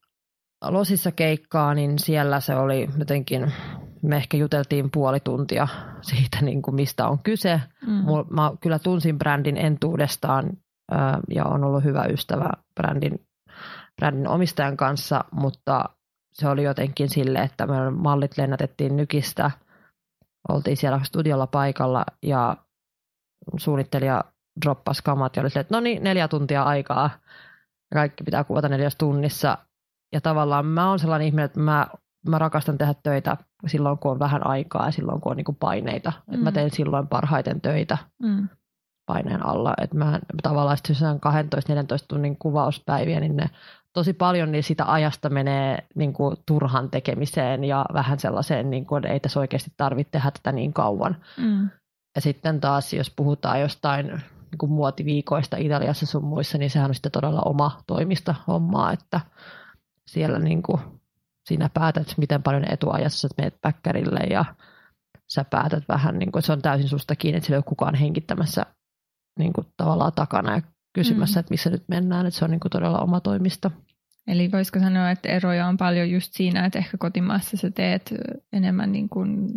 Losissa 0.64 1.12
keikkaa, 1.12 1.74
niin 1.74 2.00
siellä 2.00 2.40
se 2.40 2.56
oli 2.56 2.90
jotenkin, 3.00 3.54
me 4.02 4.18
ehkä 4.18 4.38
juteltiin 4.38 4.92
puoli 4.92 5.20
tuntia 5.20 5.68
siitä, 6.02 6.38
niin 6.42 6.62
kuin 6.62 6.76
mistä 6.76 7.08
on 7.08 7.20
kyse. 7.20 7.62
Mm. 7.88 8.06
Mä 8.30 8.52
kyllä 8.62 8.80
tunsin 8.80 9.18
brändin 9.18 9.58
entuudestaan 9.58 10.50
ja 11.30 11.46
on 11.46 11.64
ollut 11.64 11.84
hyvä 11.84 12.06
ystävä 12.06 12.50
brändin, 12.76 13.26
brändin 13.96 14.28
omistajan 14.28 14.78
kanssa, 14.78 15.24
mutta 15.32 15.84
se 16.34 16.48
oli 16.48 16.64
jotenkin 16.64 17.10
sille, 17.10 17.40
että 17.40 17.68
me 17.68 17.90
mallit 17.90 18.38
lennätettiin 18.38 18.96
nykistä– 18.96 19.52
oltiin 20.50 20.78
siellä 20.78 21.00
studiolla 21.04 21.48
paikalla 21.48 22.06
ja 22.24 22.58
suunnittelija 23.58 24.24
droppasi 24.66 25.04
kamat 25.04 25.36
ja 25.36 25.42
oli 25.42 25.50
sille, 25.50 25.62
että 25.62 25.76
no 25.76 25.80
niin, 25.80 26.04
neljä 26.04 26.28
tuntia 26.28 26.64
aikaa 26.64 27.10
kaikki 27.94 28.24
pitää 28.24 28.44
kuvata 28.44 28.70
neljäs 28.70 28.96
tunnissa. 28.96 29.58
Ja 30.14 30.22
tavallaan 30.22 30.66
mä 30.66 30.90
oon 30.90 31.00
sellainen 31.00 31.28
ihminen, 31.28 31.46
että 31.46 31.60
mä, 31.60 31.88
mä 32.28 32.40
rakastan 32.40 32.78
tehdä 32.78 32.94
töitä 33.04 33.38
silloin, 33.68 33.98
kun 33.98 34.12
on 34.12 34.20
vähän 34.20 34.48
aikaa 34.48 34.86
ja 34.86 34.92
silloin, 34.92 35.22
kun 35.22 35.32
on 35.32 35.38
niin 35.38 35.56
paineita. 35.60 36.14
Mm. 36.28 36.34
Että 36.34 36.44
mä 36.44 36.52
teen 36.52 36.72
silloin 36.72 37.08
parhaiten 37.08 37.62
töitä 37.62 37.98
mm. 38.24 38.50
paineen 39.06 39.46
alla. 39.46 39.74
Että 39.82 39.98
mä 39.98 40.20
tavallaan 40.44 40.78
on 41.12 41.34
12-14 42.02 42.06
tunnin 42.08 42.38
kuvauspäiviä, 42.38 43.20
niin 43.20 43.36
ne 43.36 43.50
tosi 43.98 44.14
paljon 44.14 44.52
niin 44.52 44.64
sitä 44.64 44.92
ajasta 44.92 45.30
menee 45.30 45.88
niin 45.96 46.14
kuin 46.14 46.36
turhan 46.46 46.90
tekemiseen 46.90 47.64
ja 47.64 47.86
vähän 47.94 48.20
sellaiseen, 48.20 48.70
niin 48.70 48.86
kuin, 48.86 48.98
että 48.98 49.14
ei 49.14 49.20
tässä 49.20 49.40
oikeasti 49.40 49.72
tarvitse 49.78 50.12
tehdä 50.12 50.32
tätä 50.32 50.52
niin 50.52 50.74
kauan. 50.74 51.16
Mm. 51.38 51.70
Ja 52.16 52.22
sitten 52.22 52.60
taas, 52.60 52.94
jos 52.94 53.14
puhutaan 53.16 53.62
jostain 53.62 54.08
niin 54.08 54.58
kuin 54.58 54.72
muotiviikoista 54.72 55.58
Italiassa 55.58 56.06
sun 56.06 56.24
muissa, 56.24 56.58
niin 56.58 56.70
sehän 56.70 56.90
on 56.90 56.96
sitten 56.96 57.12
todella 57.12 57.42
oma 57.42 57.82
toimista 57.88 58.36
hommaa, 58.48 58.92
että 58.92 59.22
siellä 60.08 60.40
niin 60.40 60.64
kuin, 60.64 60.82
sinä 61.50 61.70
päätät, 61.74 62.14
miten 62.18 62.44
paljon 62.44 62.72
etuajassa 62.72 63.28
sä 63.28 63.34
menet 63.38 63.62
päkkärille 63.62 64.20
ja 64.20 64.46
sä 65.28 65.44
päätät 65.44 65.84
vähän, 65.88 66.20
niin 66.20 66.32
kuin, 66.32 66.40
että 66.40 66.46
se 66.46 66.54
on 66.54 66.62
täysin 66.62 66.90
susta 66.90 67.16
kiinni, 67.16 67.38
että 67.38 67.48
siellä 67.48 67.58
ei 67.58 67.60
ole 67.60 67.70
kukaan 67.70 67.96
hengittämässä 67.96 68.66
niin 69.40 69.54
kuin, 69.54 69.68
tavallaan 69.78 70.14
takana 70.16 70.56
ja 70.56 70.62
kysymässä, 70.98 71.40
mm. 71.40 71.40
että 71.40 71.54
missä 71.54 71.70
nyt 71.70 71.84
mennään, 71.88 72.26
että 72.26 72.40
se 72.40 72.46
on 72.46 72.52
niin 72.52 72.60
kuin, 72.60 72.72
todella 72.72 73.00
oma 73.00 73.20
toimista. 73.20 73.72
Eli 74.28 74.52
voisiko 74.52 74.80
sanoa, 74.80 75.12
että 75.12 75.30
eroja 75.30 75.68
on 75.68 75.78
paljon 75.78 76.12
just 76.12 76.34
siinä, 76.34 76.66
että 76.66 76.80
ehkä 76.80 76.98
kotimaassa 76.98 77.58
sä 77.58 77.72
teet 77.72 78.14
enemmän 78.54 78.92
niin 78.92 79.10
kuin 79.10 79.50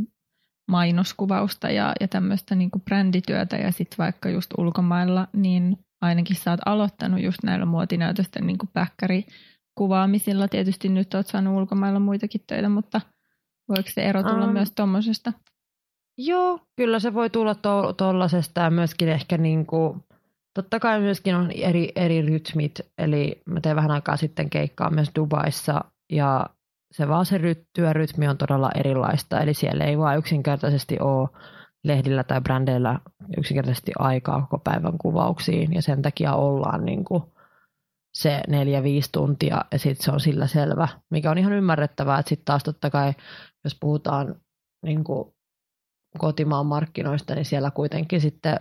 mainoskuvausta 0.71 1.71
ja, 1.71 1.93
ja 2.01 2.09
tämmöistä 2.09 2.55
niin 2.55 2.71
kuin 2.71 2.83
brändityötä 2.83 3.57
ja 3.57 3.73
sitten 3.73 3.99
vaikka 3.99 4.31
just 4.31 4.51
ulkomailla, 4.59 5.29
niin 5.33 5.79
ainakin 6.01 6.37
sä 6.37 6.51
oot 6.51 6.61
aloittanut 6.67 7.23
just 7.23 7.39
näillä 7.43 7.67
muotinäytösten 7.67 8.47
niin 8.47 8.59
kuin 8.59 8.71
kuvaamisilla. 9.75 10.49
Tietysti 10.49 10.89
nyt 10.89 11.15
oot 11.15 11.27
saanut 11.27 11.57
ulkomailla 11.57 12.01
muitakin 12.01 12.41
töitä, 12.47 12.69
mutta 12.69 13.01
voiko 13.69 13.91
se 13.95 14.03
ero 14.03 14.23
tulla 14.23 14.47
um, 14.47 14.53
myös 14.53 14.73
tuommoisesta? 14.77 15.33
Joo, 16.19 16.61
kyllä 16.77 16.99
se 16.99 17.15
voi 17.15 17.31
tulla 17.31 17.55
tuollaisesta 17.97 18.55
to- 18.55 18.65
ja 18.65 18.71
myöskin 18.71 19.09
ehkä 19.09 19.39
niin 19.39 19.67
kuin 19.67 20.05
Totta 20.55 20.81
kai 20.81 21.01
myöskin 21.01 21.35
on 21.35 21.51
eri, 21.51 21.93
eri 21.97 22.23
rytmit, 22.23 22.81
eli 22.99 23.43
mä 23.47 23.61
tein 23.61 23.77
vähän 23.77 23.91
aikaa 23.91 24.17
sitten 24.17 24.51
keikkaa 24.51 24.91
myös 24.91 25.11
Dubaissa 25.19 25.85
ja 26.13 26.47
se 26.93 27.09
vaan 27.09 27.27
se 27.27 27.41
työrytmi 27.73 28.29
on 28.29 28.39
todella 28.39 28.71
erilaista, 28.75 29.41
eli 29.41 29.55
siellä 29.55 29.85
ei 29.85 29.99
vaan 29.99 30.19
yksinkertaisesti 30.19 30.97
ole 31.01 31.29
lehdillä 31.85 32.25
tai 32.25 32.41
brändeillä 32.41 32.99
yksinkertaisesti 33.39 33.93
aikaa 33.99 34.41
koko 34.41 34.59
päivän 34.59 34.99
kuvauksiin 34.99 35.75
ja 35.75 35.83
sen 35.83 36.03
takia 36.03 36.35
ollaan 36.35 36.85
niin 36.85 37.05
kuin 37.05 37.23
se 38.15 38.41
neljä, 38.49 38.83
viisi 38.83 39.13
tuntia 39.13 39.65
ja 39.73 39.79
sitten 39.79 40.05
se 40.05 40.13
on 40.13 40.21
sillä 40.21 40.47
selvä, 40.47 40.89
mikä 41.11 41.31
on 41.31 41.39
ihan 41.39 41.53
ymmärrettävää, 41.53 42.19
että 42.19 42.29
sitten 42.29 42.45
taas 42.45 42.63
totta 42.63 42.91
kai, 42.91 43.13
jos 43.65 43.77
puhutaan 43.81 44.41
niin 44.85 45.05
kuin 45.05 45.35
kotimaan 46.19 46.67
markkinoista, 46.67 47.35
niin 47.35 47.45
siellä 47.45 47.71
kuitenkin 47.71 48.21
sitten 48.21 48.61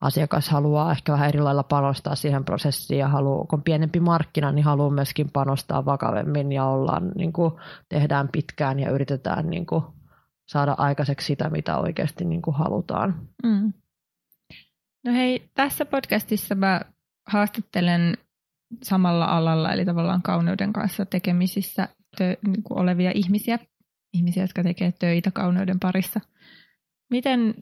asiakas 0.00 0.48
haluaa 0.48 0.92
ehkä 0.92 1.12
vähän 1.12 1.28
eri 1.28 1.40
lailla 1.40 1.62
panostaa 1.62 2.14
siihen 2.14 2.44
prosessiin 2.44 2.98
ja 2.98 3.08
haluaa, 3.08 3.44
kun 3.44 3.58
on 3.58 3.62
pienempi 3.62 4.00
markkina, 4.00 4.52
niin 4.52 4.64
haluaa 4.64 4.90
myöskin 4.90 5.30
panostaa 5.32 5.84
vakavemmin 5.84 6.52
ja 6.52 6.64
ollaan, 6.64 7.12
niin 7.14 7.32
kuin, 7.32 7.52
tehdään 7.88 8.28
pitkään 8.28 8.80
ja 8.80 8.90
yritetään 8.90 9.50
niin 9.50 9.66
kuin, 9.66 9.84
saada 10.48 10.74
aikaiseksi 10.78 11.26
sitä, 11.26 11.50
mitä 11.50 11.78
oikeasti 11.78 12.24
niin 12.24 12.42
kuin, 12.42 12.56
halutaan. 12.56 13.28
Mm. 13.42 13.72
No 15.04 15.12
hei, 15.12 15.50
tässä 15.54 15.84
podcastissa 15.84 16.54
mä 16.54 16.80
haastattelen 17.28 18.18
samalla 18.82 19.24
alalla, 19.24 19.72
eli 19.72 19.84
tavallaan 19.84 20.22
kauneuden 20.22 20.72
kanssa 20.72 21.06
tekemisissä 21.06 21.88
tö- 22.16 22.38
niin 22.46 22.62
olevia 22.70 23.12
ihmisiä, 23.14 23.58
ihmisiä, 24.14 24.44
jotka 24.44 24.62
tekee 24.62 24.92
töitä 24.98 25.30
kauneuden 25.30 25.80
parissa. 25.80 26.20
Miten 27.10 27.54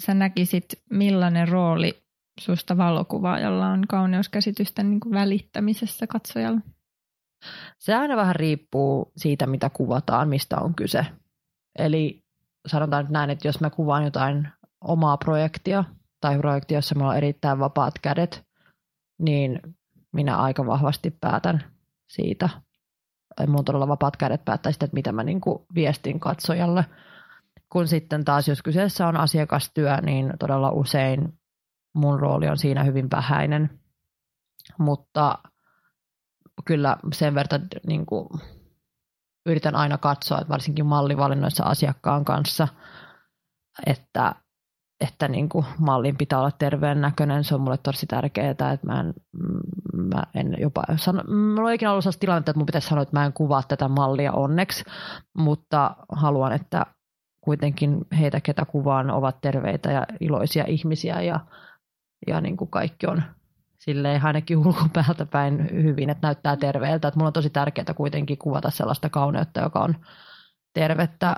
sä 0.00 0.14
näkisit, 0.14 0.64
millainen 0.90 1.48
rooli 1.48 2.02
susta 2.40 2.76
valokuvaajalla 2.76 3.68
on 3.68 3.86
kauneuskäsitysten 3.88 4.90
niin 4.90 5.00
kuin 5.00 5.14
välittämisessä 5.14 6.06
katsojalla? 6.06 6.60
Se 7.78 7.94
aina 7.94 8.16
vähän 8.16 8.36
riippuu 8.36 9.12
siitä, 9.16 9.46
mitä 9.46 9.70
kuvataan, 9.70 10.28
mistä 10.28 10.56
on 10.58 10.74
kyse. 10.74 11.06
Eli 11.78 12.24
sanotaan 12.66 13.04
nyt 13.04 13.12
näin, 13.12 13.30
että 13.30 13.48
jos 13.48 13.60
mä 13.60 13.70
kuvaan 13.70 14.04
jotain 14.04 14.48
omaa 14.80 15.16
projektia 15.16 15.84
tai 16.20 16.38
projektia, 16.38 16.78
jossa 16.78 16.94
mulla 16.94 17.10
on 17.10 17.16
erittäin 17.16 17.58
vapaat 17.58 17.94
kädet, 18.02 18.44
niin 19.18 19.60
minä 20.12 20.36
aika 20.36 20.66
vahvasti 20.66 21.10
päätän 21.20 21.64
siitä. 22.08 22.48
Mulla 23.46 23.58
on 23.58 23.64
todella 23.64 23.88
vapaat 23.88 24.16
kädet 24.16 24.44
päättää 24.44 24.72
sitä, 24.72 24.84
että 24.84 24.94
mitä 24.94 25.12
mä 25.12 25.24
niin 25.24 25.40
kuin 25.40 25.58
viestin 25.74 26.20
katsojalle– 26.20 26.84
kun 27.72 27.88
sitten 27.88 28.24
taas, 28.24 28.48
jos 28.48 28.62
kyseessä 28.62 29.06
on 29.06 29.16
asiakastyö, 29.16 29.96
niin 29.96 30.32
todella 30.38 30.70
usein 30.70 31.32
mun 31.94 32.20
rooli 32.20 32.48
on 32.48 32.58
siinä 32.58 32.84
hyvin 32.84 33.10
vähäinen. 33.10 33.80
Mutta 34.78 35.38
kyllä 36.64 36.96
sen 37.12 37.34
verran 37.34 37.68
niin 37.86 38.06
kuin, 38.06 38.28
yritän 39.46 39.76
aina 39.76 39.98
katsoa, 39.98 40.38
että 40.38 40.52
varsinkin 40.52 40.86
mallivalinnoissa 40.86 41.64
asiakkaan 41.64 42.24
kanssa, 42.24 42.68
että, 43.86 44.34
että 45.00 45.28
niin 45.28 45.48
kuin 45.48 45.64
mallin 45.78 46.16
pitää 46.16 46.38
olla 46.38 46.50
terveen 46.50 47.00
näköinen. 47.00 47.44
Se 47.44 47.54
on 47.54 47.60
mulle 47.60 47.78
tosi 47.78 48.06
tärkeää, 48.06 48.50
että 48.50 48.78
mä 48.86 49.00
en, 49.00 49.14
mä 49.92 50.22
en 50.34 50.56
jopa 50.60 50.82
sano, 50.96 51.22
mulla 51.54 51.68
on 51.68 51.74
ikinä 51.74 51.90
ollut 51.90 52.04
sellaista 52.04 52.20
tilannetta, 52.20 52.50
että 52.50 52.58
mun 52.58 52.66
pitäisi 52.66 52.88
sanoa, 52.88 53.02
että 53.02 53.16
mä 53.16 53.24
en 53.24 53.32
kuvaa 53.32 53.62
tätä 53.62 53.88
mallia 53.88 54.32
onneksi, 54.32 54.84
mutta 55.38 55.96
haluan, 56.12 56.52
että 56.52 56.86
kuitenkin 57.44 58.06
heitä, 58.18 58.40
ketä 58.40 58.64
kuvaan, 58.64 59.10
ovat 59.10 59.40
terveitä 59.40 59.92
ja 59.92 60.06
iloisia 60.20 60.64
ihmisiä 60.68 61.20
ja, 61.22 61.40
ja 62.26 62.40
niin 62.40 62.56
kuin 62.56 62.70
kaikki 62.70 63.06
on 63.06 63.22
silleen 63.78 64.24
ainakin 64.24 64.58
ulkopäältä 64.66 65.26
päin 65.26 65.68
hyvin, 65.72 66.10
että 66.10 66.26
näyttää 66.26 66.56
terveeltä. 66.56 67.08
Että 67.08 67.18
mulla 67.18 67.26
on 67.26 67.32
tosi 67.32 67.50
tärkeää 67.50 67.94
kuitenkin 67.96 68.38
kuvata 68.38 68.70
sellaista 68.70 69.08
kauneutta, 69.08 69.60
joka 69.60 69.80
on 69.80 69.94
tervettä. 70.74 71.36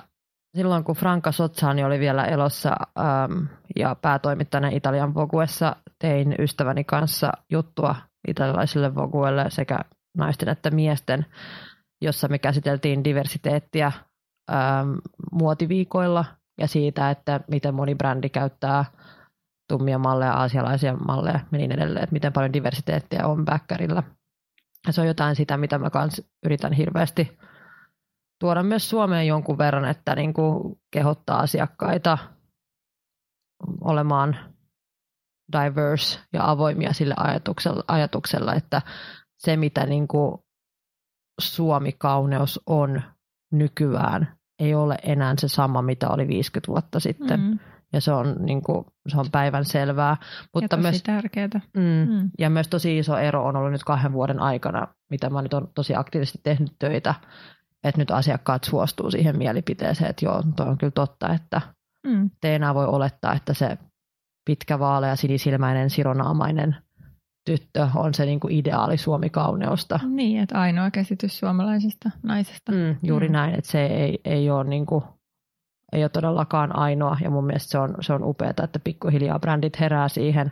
Silloin 0.57 0.83
kun 0.83 0.95
Franca 0.95 1.31
Sozzani 1.31 1.83
oli 1.83 1.99
vielä 1.99 2.25
elossa 2.25 2.75
ähm, 2.99 3.45
ja 3.75 3.95
päätoimittajana 3.95 4.67
Italian 4.67 5.13
Voguessa, 5.13 5.75
tein 5.99 6.35
ystäväni 6.39 6.83
kanssa 6.83 7.31
juttua 7.49 7.95
italialaisille 8.27 8.95
Voguelle 8.95 9.49
sekä 9.49 9.79
naisten 10.17 10.49
että 10.49 10.71
miesten, 10.71 11.25
jossa 12.01 12.27
me 12.27 12.39
käsiteltiin 12.39 13.03
diversiteettiä 13.03 13.91
ähm, 14.51 14.89
muotiviikoilla 15.31 16.25
ja 16.57 16.67
siitä, 16.67 17.09
että 17.09 17.39
miten 17.47 17.75
moni 17.75 17.95
brändi 17.95 18.29
käyttää 18.29 18.85
tummia 19.69 19.97
malleja, 19.97 20.33
aasialaisia 20.33 20.93
malleja 20.93 21.39
ja 21.51 21.57
niin 21.57 21.71
edelleen, 21.71 22.03
että 22.03 22.13
miten 22.13 22.33
paljon 22.33 22.53
diversiteettiä 22.53 23.27
on 23.27 23.45
backerilla. 23.45 24.03
Ja 24.87 24.93
se 24.93 25.01
on 25.01 25.07
jotain 25.07 25.35
sitä, 25.35 25.57
mitä 25.57 25.77
mä 25.77 25.89
kans 25.89 26.21
yritän 26.45 26.73
hirveästi 26.73 27.37
tuoda 28.39 28.63
myös 28.63 28.89
Suomeen 28.89 29.27
jonkun 29.27 29.57
verran, 29.57 29.85
että 29.85 30.15
niin 30.15 30.33
kuin 30.33 30.79
kehottaa 30.91 31.39
asiakkaita 31.39 32.17
olemaan 33.81 34.37
diverse 35.51 36.19
ja 36.33 36.49
avoimia 36.49 36.93
sille 36.93 37.13
ajatuksella, 37.17 37.83
ajatuksella 37.87 38.53
että 38.53 38.81
se 39.37 39.57
mitä 39.57 39.85
niin 39.85 40.07
kuin 40.07 40.37
Suomi-kauneus 41.41 42.59
on 42.65 43.01
nykyään, 43.51 44.27
ei 44.59 44.75
ole 44.75 44.97
enää 45.03 45.33
se 45.39 45.47
sama, 45.47 45.81
mitä 45.81 46.09
oli 46.09 46.27
50 46.27 46.67
vuotta 46.67 46.99
sitten. 46.99 47.39
Mm. 47.39 47.59
Ja 47.93 48.01
se 48.01 48.11
on, 48.11 48.35
niin 48.39 48.61
kuin, 48.61 48.85
se 49.07 49.19
on 49.19 49.25
päivän 49.31 49.65
selvää. 49.65 50.17
Mutta 50.53 50.63
ja 50.65 50.69
tosi 50.69 50.81
myös, 50.81 51.03
tärkeää. 51.03 51.61
Mm, 51.77 52.13
mm. 52.13 52.29
Ja 52.39 52.49
myös 52.49 52.67
tosi 52.67 52.97
iso 52.97 53.17
ero 53.17 53.45
on 53.45 53.55
ollut 53.55 53.71
nyt 53.71 53.83
kahden 53.83 54.13
vuoden 54.13 54.39
aikana, 54.39 54.87
mitä 55.09 55.29
mä 55.29 55.41
nyt 55.41 55.53
on 55.53 55.67
tosi 55.75 55.95
aktiivisesti 55.95 56.39
tehnyt 56.43 56.71
töitä, 56.79 57.15
että 57.83 58.01
nyt 58.01 58.11
asiakkaat 58.11 58.63
suostuu 58.63 59.11
siihen 59.11 59.37
mielipiteeseen, 59.37 60.09
että 60.09 60.25
joo, 60.25 60.43
tuo 60.55 60.65
on 60.65 60.77
kyllä 60.77 60.91
totta, 60.91 61.33
että 61.33 61.61
mm. 62.07 62.29
te 62.41 62.55
enää 62.55 62.73
voi 62.73 62.85
olettaa, 62.85 63.33
että 63.33 63.53
se 63.53 63.77
pitkä 64.45 64.79
vaalea, 64.79 65.15
sinisilmäinen, 65.15 65.89
sironaamainen 65.89 66.75
tyttö 67.45 67.87
on 67.95 68.13
se 68.13 68.25
niin 68.25 68.39
kuin 68.39 68.53
ideaali 68.53 68.97
Suomi-kauneusta. 68.97 69.99
Niin, 70.07 70.41
että 70.41 70.61
ainoa 70.61 70.91
käsitys 70.91 71.39
suomalaisesta 71.39 72.09
naisesta. 72.23 72.71
Mm, 72.71 72.95
juuri 73.03 73.27
mm. 73.27 73.33
näin, 73.33 73.55
että 73.55 73.71
se 73.71 73.85
ei, 73.85 74.19
ei 74.25 74.49
ole 74.49 74.63
niin 74.63 74.85
kuin, 74.85 75.03
ei 75.93 76.03
ole 76.03 76.09
todellakaan 76.09 76.77
ainoa 76.77 77.17
ja 77.21 77.29
mun 77.29 77.45
mielestä 77.45 77.71
se 77.71 77.77
on, 77.77 77.95
se 78.01 78.13
on 78.13 78.23
upeaa, 78.23 78.49
että 78.63 78.79
pikkuhiljaa 78.83 79.39
brändit 79.39 79.79
herää 79.79 80.07
siihen 80.07 80.51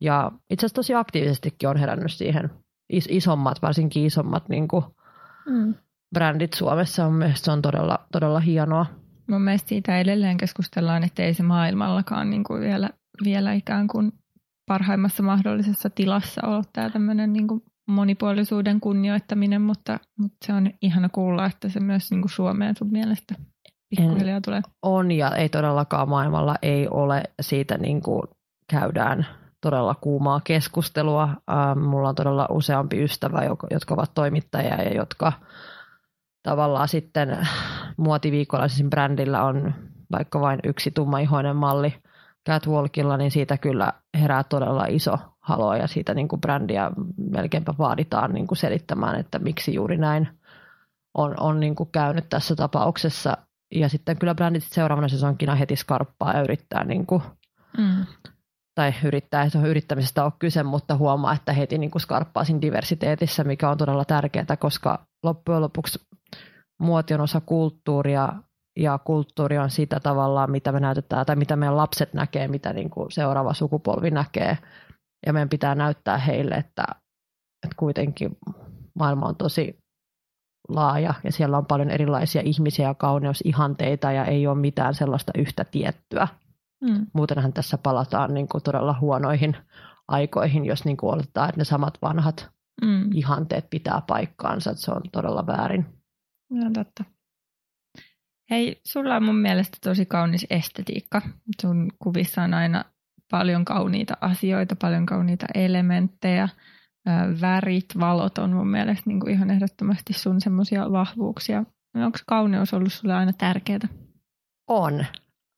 ja 0.00 0.32
itse 0.50 0.66
asiassa 0.66 0.74
tosi 0.74 0.94
aktiivisestikin 0.94 1.68
on 1.68 1.76
herännyt 1.76 2.12
siihen 2.12 2.50
Is, 2.90 3.08
isommat, 3.10 3.62
varsinkin 3.62 4.06
isommat 4.06 4.48
niin 4.48 4.68
kuin 4.68 4.84
mm. 5.46 5.74
brändit 6.14 6.52
Suomessa 6.52 7.06
on 7.06 7.12
mielestäni 7.12 7.44
se 7.44 7.50
on 7.50 7.62
todella, 7.62 7.98
todella 8.12 8.40
hienoa. 8.40 8.86
Mun 9.30 9.42
mielestä 9.42 9.68
siitä 9.68 9.98
edelleen 9.98 10.36
keskustellaan, 10.36 11.04
että 11.04 11.22
ei 11.22 11.34
se 11.34 11.42
maailmallakaan 11.42 12.30
niin 12.30 12.44
kuin 12.44 12.60
vielä, 12.60 12.90
vielä 13.24 13.52
ikään 13.52 13.88
kuin 13.88 14.12
parhaimmassa 14.70 15.22
mahdollisessa 15.22 15.90
tilassa 15.90 16.46
olla 16.46 16.62
tämä 16.72 16.90
tämmöinen 16.90 17.32
niin 17.32 17.46
kuin 17.46 17.62
monipuolisuuden 17.86 18.80
kunnioittaminen, 18.80 19.62
mutta, 19.62 19.98
mutta 20.18 20.46
se 20.46 20.52
on 20.52 20.70
ihana 20.82 21.08
kuulla, 21.08 21.46
että 21.46 21.68
se 21.68 21.80
myös 21.80 22.10
niin 22.10 22.20
kuin 22.20 22.30
Suomeen 22.30 22.76
sun 22.76 22.90
mielestä 22.90 23.34
pikkuhiljaa 23.90 24.40
tulee. 24.40 24.62
On 24.82 25.12
ja 25.12 25.30
ei 25.30 25.48
todellakaan 25.48 26.08
maailmalla 26.08 26.54
ei 26.62 26.88
ole 26.88 27.22
siitä 27.40 27.78
niin 27.78 28.02
kuin 28.02 28.22
käydään 28.70 29.26
todella 29.60 29.94
kuumaa 29.94 30.40
keskustelua. 30.44 31.22
Ähm, 31.22 31.78
mulla 31.78 32.08
on 32.08 32.14
todella 32.14 32.46
useampi 32.50 33.02
ystävä, 33.02 33.40
jotka 33.70 33.94
ovat 33.94 34.14
toimittajia 34.14 34.82
ja 34.82 34.94
jotka 34.94 35.32
tavallaan 36.42 36.88
sitten 36.88 37.48
muotiviikolla 37.96 38.66
brändillä 38.90 39.42
on 39.42 39.74
vaikka 40.12 40.40
vain 40.40 40.60
yksi 40.64 40.90
tummaihoinen 40.90 41.56
malli 41.56 41.94
catwalkilla, 42.48 43.16
niin 43.16 43.30
siitä 43.30 43.58
kyllä 43.58 43.92
herää 44.14 44.44
todella 44.44 44.86
iso 44.88 45.18
halo 45.40 45.74
ja 45.74 45.86
siitä 45.86 46.14
niin 46.14 46.28
kuin 46.28 46.40
brändiä 46.40 46.90
melkeinpä 47.30 47.74
vaaditaan 47.78 48.32
niin 48.32 48.46
kuin 48.46 48.58
selittämään, 48.58 49.20
että 49.20 49.38
miksi 49.38 49.74
juuri 49.74 49.96
näin 49.96 50.28
on, 51.14 51.34
on 51.40 51.60
niin 51.60 51.74
kuin 51.74 51.88
käynyt 51.92 52.28
tässä 52.28 52.56
tapauksessa 52.56 53.36
ja 53.74 53.88
sitten 53.88 54.18
kyllä 54.18 54.34
brändit 54.34 54.62
seuraavana 54.62 55.08
sesonkina 55.08 55.54
heti 55.54 55.76
skarppaa 55.76 56.32
ja 56.32 56.42
yrittää 56.42 56.84
niin 56.84 57.06
kuin, 57.06 57.22
mm. 57.78 58.06
tai 58.74 58.94
yrittää, 59.04 59.48
se 59.48 59.58
on 59.58 59.66
yrittämisestä 59.66 60.24
ole 60.24 60.32
kyse, 60.38 60.62
mutta 60.62 60.96
huomaa, 60.96 61.32
että 61.32 61.52
heti 61.52 61.78
niin 61.78 61.90
kuin 61.90 62.02
skarppaa 62.02 62.44
siinä 62.44 62.60
diversiteetissä, 62.60 63.44
mikä 63.44 63.70
on 63.70 63.78
todella 63.78 64.04
tärkeää, 64.04 64.56
koska 64.58 65.06
loppujen 65.22 65.60
lopuksi 65.60 65.98
muoti 66.80 67.14
on 67.14 67.20
osa 67.20 67.40
kulttuuria 67.40 68.32
ja 68.76 68.98
kulttuuri 68.98 69.58
on 69.58 69.70
sitä 69.70 70.00
tavallaan, 70.00 70.50
mitä 70.50 70.72
me 70.72 70.80
näytetään 70.80 71.26
tai 71.26 71.36
mitä 71.36 71.56
meidän 71.56 71.76
lapset 71.76 72.14
näkee, 72.14 72.48
mitä 72.48 72.72
niin 72.72 72.90
kuin 72.90 73.10
seuraava 73.10 73.54
sukupolvi 73.54 74.10
näkee. 74.10 74.58
Ja 75.26 75.32
meidän 75.32 75.48
pitää 75.48 75.74
näyttää 75.74 76.18
heille, 76.18 76.54
että, 76.54 76.84
että 77.66 77.76
kuitenkin 77.76 78.36
maailma 78.94 79.26
on 79.26 79.36
tosi 79.36 79.78
laaja 80.68 81.14
ja 81.24 81.32
siellä 81.32 81.58
on 81.58 81.66
paljon 81.66 81.90
erilaisia 81.90 82.42
ihmisiä 82.44 82.88
ja 82.88 82.94
kauneusihanteita 82.94 84.12
ja 84.12 84.24
ei 84.24 84.46
ole 84.46 84.58
mitään 84.58 84.94
sellaista 84.94 85.32
yhtä 85.38 85.64
tiettyä. 85.64 86.28
Mm. 86.84 87.06
Muutenhan 87.12 87.52
tässä 87.52 87.78
palataan 87.78 88.34
niin 88.34 88.48
kuin 88.48 88.62
todella 88.62 88.96
huonoihin 89.00 89.56
aikoihin, 90.08 90.64
jos 90.64 90.84
niin 90.84 90.96
kuin 90.96 91.14
oletetaan, 91.14 91.48
että 91.48 91.60
ne 91.60 91.64
samat 91.64 91.98
vanhat 92.02 92.50
mm. 92.84 93.12
ihanteet 93.14 93.70
pitää 93.70 94.02
paikkaansa. 94.06 94.70
Että 94.70 94.82
se 94.82 94.90
on 94.90 95.02
todella 95.12 95.46
väärin. 95.46 95.86
Ja 96.50 96.70
totta. 96.74 97.04
Hei, 98.50 98.80
sulla 98.84 99.16
on 99.16 99.24
mun 99.24 99.38
mielestä 99.38 99.78
tosi 99.84 100.06
kaunis 100.06 100.46
estetiikka. 100.50 101.22
Sun 101.62 101.90
kuvissa 101.98 102.42
on 102.42 102.54
aina 102.54 102.84
paljon 103.30 103.64
kauniita 103.64 104.14
asioita, 104.20 104.76
paljon 104.76 105.06
kauniita 105.06 105.46
elementtejä 105.54 106.48
värit, 107.40 107.86
valot 108.00 108.38
on 108.38 108.52
mun 108.52 108.68
mielestä 108.68 109.02
niin 109.06 109.20
kuin 109.20 109.32
ihan 109.32 109.50
ehdottomasti 109.50 110.12
sun 110.12 110.40
semmoisia 110.40 110.92
vahvuuksia. 110.92 111.64
Onko 111.94 112.18
kauneus 112.26 112.74
ollut 112.74 112.92
sulle 112.92 113.14
aina 113.14 113.32
tärkeää? 113.32 113.88
On. 114.68 115.06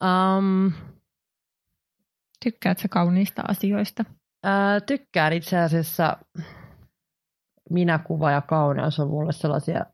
Um, 0.04 0.72
Tykkäätkö 2.44 2.88
kauniista 2.90 3.42
asioista? 3.48 4.04
Uh, 4.46 4.86
tykkään 4.86 5.32
itse 5.32 5.58
asiassa. 5.58 6.16
Minäkuva 7.70 8.30
ja 8.30 8.40
kauneus 8.40 9.00
on 9.00 9.08
mulle 9.08 9.32
sellaisia 9.32 9.86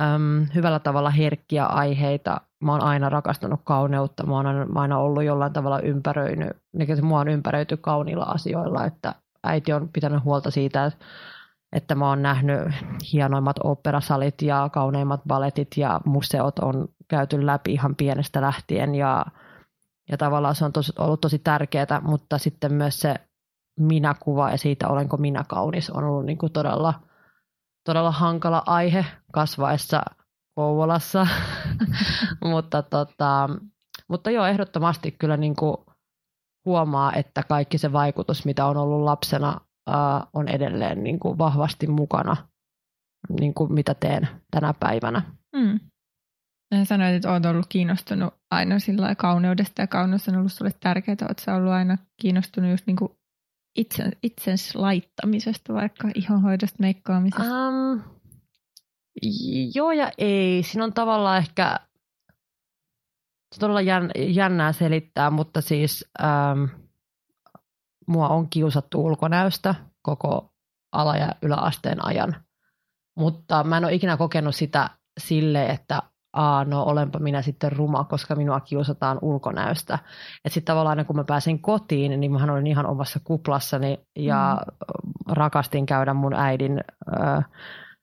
um, 0.00 0.46
hyvällä 0.54 0.78
tavalla 0.78 1.10
herkkiä 1.10 1.66
aiheita. 1.66 2.40
Mä 2.64 2.72
oon 2.72 2.82
aina 2.82 3.08
rakastanut 3.08 3.60
kauneutta. 3.64 4.26
Mä 4.26 4.36
oon 4.36 4.78
aina 4.78 4.98
ollut 4.98 5.24
jollain 5.24 5.52
tavalla 5.52 5.80
ympäröinyt, 5.80 6.56
niin 6.72 7.04
mua 7.04 7.20
on 7.20 7.28
ympäröity 7.28 7.76
kauniilla 7.76 8.24
asioilla, 8.24 8.84
että 8.84 9.14
äiti 9.44 9.72
on 9.72 9.88
pitänyt 9.92 10.24
huolta 10.24 10.50
siitä, 10.50 10.84
että, 10.84 11.04
että 11.72 11.94
mä 11.94 12.08
oon 12.08 12.22
nähnyt 12.22 12.58
hienoimmat 13.12 13.56
operasalit 13.64 14.42
ja 14.42 14.68
kauneimmat 14.72 15.20
baletit 15.28 15.68
ja 15.76 16.00
museot 16.04 16.58
on 16.58 16.88
käyty 17.08 17.46
läpi 17.46 17.72
ihan 17.72 17.96
pienestä 17.96 18.40
lähtien 18.40 18.94
ja, 18.94 19.26
ja 20.10 20.16
tavallaan 20.16 20.54
se 20.54 20.64
on 20.64 20.72
tos, 20.72 20.92
ollut 20.98 21.20
tosi 21.20 21.38
tärkeää, 21.38 22.00
mutta 22.02 22.38
sitten 22.38 22.72
myös 22.72 23.00
se 23.00 23.14
minäkuva 23.80 24.50
ja 24.50 24.58
siitä 24.58 24.88
olenko 24.88 25.16
minä 25.16 25.44
kaunis 25.48 25.90
on 25.90 26.04
ollut 26.04 26.26
niin 26.26 26.38
kuin 26.38 26.52
todella, 26.52 26.94
todella 27.84 28.10
hankala 28.10 28.62
aihe 28.66 29.06
kasvaessa 29.32 30.02
Kouvolassa, 30.54 31.26
mutta, 32.44 32.82
tota, 32.82 33.48
mutta 34.08 34.30
joo, 34.30 34.46
ehdottomasti 34.46 35.12
kyllä 35.12 35.36
niin 35.36 35.56
kuin 35.56 35.76
huomaa, 36.64 37.12
että 37.12 37.42
kaikki 37.42 37.78
se 37.78 37.92
vaikutus, 37.92 38.44
mitä 38.44 38.66
on 38.66 38.76
ollut 38.76 39.04
lapsena, 39.04 39.60
ää, 39.86 40.26
on 40.32 40.48
edelleen 40.48 41.04
niin 41.04 41.18
kuin 41.18 41.38
vahvasti 41.38 41.86
mukana, 41.86 42.36
niin 43.40 43.54
kuin 43.54 43.72
mitä 43.72 43.94
teen 43.94 44.28
tänä 44.50 44.74
päivänä. 44.80 45.22
Mm. 45.56 45.80
Sanoit, 46.84 47.14
että 47.14 47.32
olet 47.32 47.46
ollut 47.46 47.66
kiinnostunut 47.68 48.34
aina 48.50 48.78
sillä 48.78 49.14
kauneudesta 49.14 49.82
ja 49.82 49.86
kauneus 49.86 50.28
on 50.28 50.36
ollut 50.36 50.52
sinulle 50.52 50.74
tärkeää. 50.80 51.16
Oletko 51.22 51.52
ollut 51.52 51.72
aina 51.72 51.98
kiinnostunut 52.20 52.70
just 52.70 52.86
niin 52.86 52.96
kuin 52.96 53.12
itse, 53.76 54.10
itsens 54.22 54.74
laittamisesta, 54.74 55.74
vaikka 55.74 56.08
ihonhoidosta, 56.14 56.76
meikkaamisesta? 56.80 57.68
Um, 57.68 58.02
joo 59.74 59.92
ja 59.92 60.10
ei. 60.18 60.62
Siinä 60.62 60.84
on 60.84 60.92
tavallaan 60.92 61.38
ehkä 61.38 61.80
on 63.52 63.60
todella 63.60 63.80
jännää 64.28 64.72
selittää, 64.72 65.30
mutta 65.30 65.60
siis 65.60 66.04
ähm, 66.22 66.64
mua 68.06 68.28
on 68.28 68.50
kiusattu 68.50 69.04
ulkonäöstä 69.04 69.74
koko 70.02 70.52
ala- 70.92 71.16
ja 71.16 71.34
yläasteen 71.42 72.04
ajan. 72.04 72.36
Mutta 73.16 73.64
mä 73.64 73.76
en 73.76 73.84
ole 73.84 73.94
ikinä 73.94 74.16
kokenut 74.16 74.54
sitä 74.54 74.90
sille, 75.20 75.66
että 75.66 76.02
aa, 76.32 76.64
no 76.64 76.82
olenpa 76.82 77.18
minä 77.18 77.42
sitten 77.42 77.72
ruma, 77.72 78.04
koska 78.04 78.34
minua 78.34 78.60
kiusataan 78.60 79.18
ulkonäöstä. 79.22 79.94
Että 80.44 80.54
sitten 80.54 80.72
tavallaan 80.72 80.98
aina 80.98 81.04
kun 81.04 81.16
mä 81.16 81.24
pääsin 81.24 81.58
kotiin, 81.62 82.20
niin 82.20 82.32
mä 82.32 82.52
olin 82.52 82.66
ihan 82.66 82.86
omassa 82.86 83.20
kuplassani 83.24 83.98
ja 84.16 84.60
mm. 84.60 85.32
rakastin 85.34 85.86
käydä 85.86 86.14
mun 86.14 86.34
äidin 86.34 86.80
äh, 87.20 87.44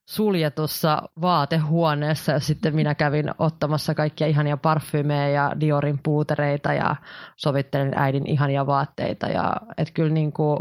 suljetussa 0.10 1.02
vaatehuoneessa 1.22 2.32
ja 2.32 2.40
sitten 2.40 2.76
minä 2.76 2.96
kävin 2.96 3.32
ottamassa 3.38 3.96
kaikkia 3.96 4.28
ihania 4.28 4.58
parfymeja 4.58 5.30
ja 5.30 5.60
Diorin 5.60 6.00
puutereita 6.04 6.74
ja 6.74 6.96
sovittelin 7.36 7.94
äidin 7.96 8.28
ihania 8.28 8.66
vaatteita. 8.68 9.28
Ja, 9.28 9.54
et 9.78 9.92
kyllä, 9.94 10.14
niin 10.14 10.34
kuin, 10.34 10.60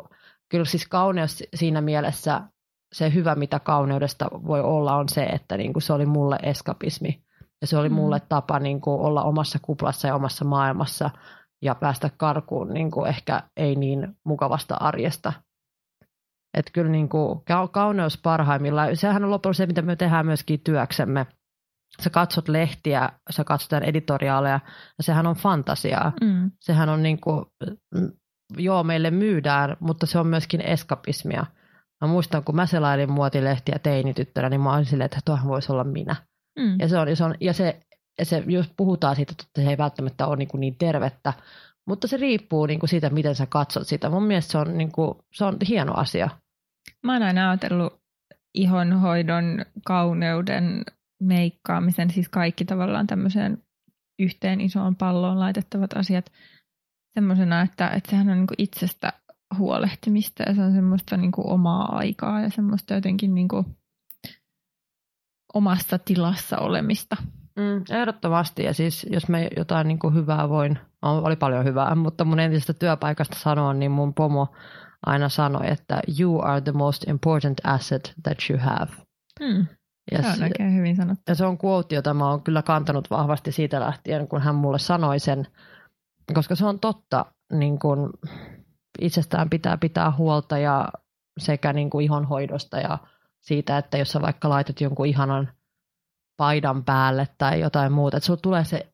kyllä 0.49 0.65
siis 0.65 0.89
kauneus 0.89 1.43
siinä 1.55 1.81
mielessä, 1.81 2.41
se 2.93 3.15
hyvä 3.15 3.35
mitä 3.35 3.59
kauneudesta 3.59 4.27
voi 4.33 4.61
olla 4.61 4.97
on 4.97 5.09
se, 5.09 5.23
että 5.25 5.57
niin 5.57 5.73
kuin 5.73 5.83
se 5.83 5.93
oli 5.93 6.07
mulle 6.07 6.39
eskapismi. 6.43 7.28
Ja 7.61 7.67
se 7.67 7.77
oli 7.77 7.89
mulle 7.89 8.19
mm. 8.19 8.27
tapa 8.29 8.59
niin 8.59 8.81
kuin 8.81 9.01
olla 9.01 9.23
omassa 9.23 9.59
kuplassa 9.63 10.09
ja 10.09 10.15
omassa 10.15 10.45
maailmassa 10.45 11.11
ja 11.63 11.75
päästä 11.75 12.11
karkuun 12.17 12.69
niin 12.75 12.91
kuin 12.91 13.09
ehkä 13.09 13.43
ei 13.57 13.77
niin 13.77 14.17
mukavasta 14.25 14.77
arjesta– 14.81 15.33
että 16.55 16.73
kyllä 16.73 16.91
niin 16.91 17.09
kuin 17.09 17.41
kauneus 17.73 18.19
parhaimmillaan, 18.23 18.97
sehän 18.97 19.25
on 19.25 19.31
loppujen 19.31 19.55
se, 19.55 19.67
mitä 19.67 19.83
me 19.83 19.97
tehdään 19.97 20.27
myöskin 20.27 20.61
työksemme. 20.61 21.27
Sä 22.03 22.11
katsot 22.11 22.49
lehtiä, 22.49 23.09
sä 23.31 23.45
katsot 23.45 23.83
editoriaaleja, 23.83 24.61
ja 24.99 25.03
sehän 25.05 25.27
on 25.27 25.37
fantasiaa. 25.37 26.13
Mm. 26.21 26.51
Sehän 26.61 26.89
on 26.89 27.03
niin 27.03 27.21
kuin, 27.21 27.45
joo, 28.57 28.85
meille 28.85 29.11
myydään, 29.11 29.77
mutta 29.81 30.07
se 30.07 30.19
on 30.19 30.27
myöskin 30.27 30.61
eskapismia. 30.61 31.47
Mä 32.01 32.09
muistan, 32.09 32.45
kun 32.45 32.57
mä 32.57 32.67
selailin 32.67 33.13
muotilehtiä 33.13 33.79
teinityttönä, 33.79 34.49
niin 34.49 34.61
mä 34.61 34.75
olin 34.75 34.85
silleen, 34.85 35.05
että 35.05 35.21
tuohan 35.25 35.49
voisi 35.49 35.73
olla 35.73 35.85
minä. 35.85 36.17
Mm. 36.59 36.77
Ja, 36.79 36.89
se 36.89 36.99
on, 36.99 37.09
ja, 37.09 37.17
se 37.17 37.25
on, 37.25 37.35
ja 37.41 37.53
se, 37.53 37.81
se, 38.23 38.45
jos 38.47 38.73
puhutaan 38.77 39.17
siitä, 39.17 39.33
että 39.33 39.63
se 39.63 39.71
ei 39.71 39.79
välttämättä 39.79 40.27
ole 40.27 40.37
niin, 40.37 40.49
kuin 40.49 40.61
niin 40.61 40.77
tervettä, 40.79 41.33
mutta 41.87 42.09
se 42.09 42.17
riippuu 42.17 42.67
niin 42.67 42.81
kuin 42.81 42.91
siitä, 42.91 43.11
miten 43.11 43.35
sä 43.35 43.47
katsot 43.47 43.87
sitä. 43.87 44.11
Mun 44.11 44.23
mielestä 44.23 44.53
se 44.53 44.59
on, 44.59 44.79
niin 44.79 44.93
kuin, 44.93 45.15
se 45.33 45.45
on 45.45 45.57
hieno 45.69 45.95
asia. 45.95 46.29
Mä 47.03 47.13
oon 47.13 47.23
aina 47.23 47.51
ajatellut 47.51 48.01
ihonhoidon, 48.55 49.65
kauneuden, 49.87 50.85
meikkaamisen, 51.23 52.11
siis 52.11 52.29
kaikki 52.29 52.65
tavallaan 52.65 53.07
tämmöiseen 53.07 53.63
yhteen 54.19 54.61
isoon 54.61 54.97
palloon 54.97 55.41
laitettavat 55.41 55.97
asiat 55.97 56.33
semmoisena, 57.15 57.63
että, 57.63 57.89
että 57.89 58.11
sehän 58.11 58.29
on 58.29 58.37
niin 58.37 58.47
kuin 58.47 58.63
itsestä 58.63 59.13
huolehtimista 59.59 60.43
ja 60.43 60.55
se 60.55 60.63
on 60.63 60.73
semmoista 60.73 61.17
niin 61.17 61.33
kuin 61.33 61.47
omaa 61.47 61.97
aikaa 61.97 62.41
ja 62.41 62.51
semmoista 62.51 62.95
jotenkin 62.95 63.35
niin 63.35 63.49
kuin 63.49 63.67
omassa 65.55 65.99
tilassa 65.99 66.59
olemista. 66.59 67.17
Mm, 67.57 67.85
ehdottomasti 67.91 68.65
ja 68.65 68.75
siis 68.75 69.07
jos 69.11 69.29
me 69.29 69.49
jotain 69.57 69.89
niin 69.89 69.99
kuin 69.99 70.15
hyvää 70.15 70.49
voin, 70.49 70.79
oli 71.03 71.37
paljon 71.37 71.65
hyvää, 71.65 71.95
mutta 71.95 72.25
mun 72.25 72.41
entisestä 72.41 72.73
työpaikasta 72.73 73.37
sanoa, 73.39 73.75
niin 73.75 73.91
mun 73.91 74.15
pomo 74.15 74.49
aina 75.07 75.29
sanoi, 75.29 75.71
että 75.71 76.01
you 76.21 76.45
are 76.45 76.61
the 76.61 76.73
most 76.73 77.09
important 77.09 77.61
asset 77.65 78.15
that 78.23 78.39
you 78.51 78.59
have. 78.63 78.93
Hmm. 79.45 79.67
Ja 80.13 80.23
se 80.23 80.29
on 80.29 80.43
oikein 80.43 80.75
hyvin 80.75 80.97
sanottu. 80.97 81.23
Ja 81.29 81.35
se 81.35 81.47
on 81.47 81.59
quote, 81.65 81.95
jota 81.95 82.15
mä 82.15 82.31
oon 82.31 82.43
kyllä 82.43 82.63
kantanut 82.63 83.11
vahvasti 83.11 83.53
siitä 83.53 83.81
lähtien, 83.81 84.29
kun 84.29 84.41
hän 84.41 84.55
mulle 84.55 84.79
sanoi 84.79 85.19
sen, 85.19 85.47
koska 86.35 86.55
se 86.55 86.67
on 86.67 86.81
totta, 86.81 87.27
niin 87.53 87.79
kun 87.79 88.11
itsestään 89.01 89.51
pitää 89.51 89.77
pitää 89.77 90.13
huolta 90.19 90.59
ja 90.59 90.89
sekä 91.39 91.73
niin 91.73 91.91
kuin 91.91 92.05
ihonhoidosta 92.05 92.79
ja 92.79 92.99
siitä, 93.41 93.79
että 93.79 93.99
jos 93.99 94.13
sä 94.13 94.21
vaikka 94.21 94.49
laitat 94.49 94.81
jonkun 94.81 95.07
ihanan 95.07 95.53
paidan 96.37 96.85
päälle 96.85 97.29
tai 97.39 97.61
jotain 97.61 97.93
muuta, 97.93 98.17
että 98.17 98.27
sulla 98.27 98.41
tulee 98.43 98.65
se 98.65 98.93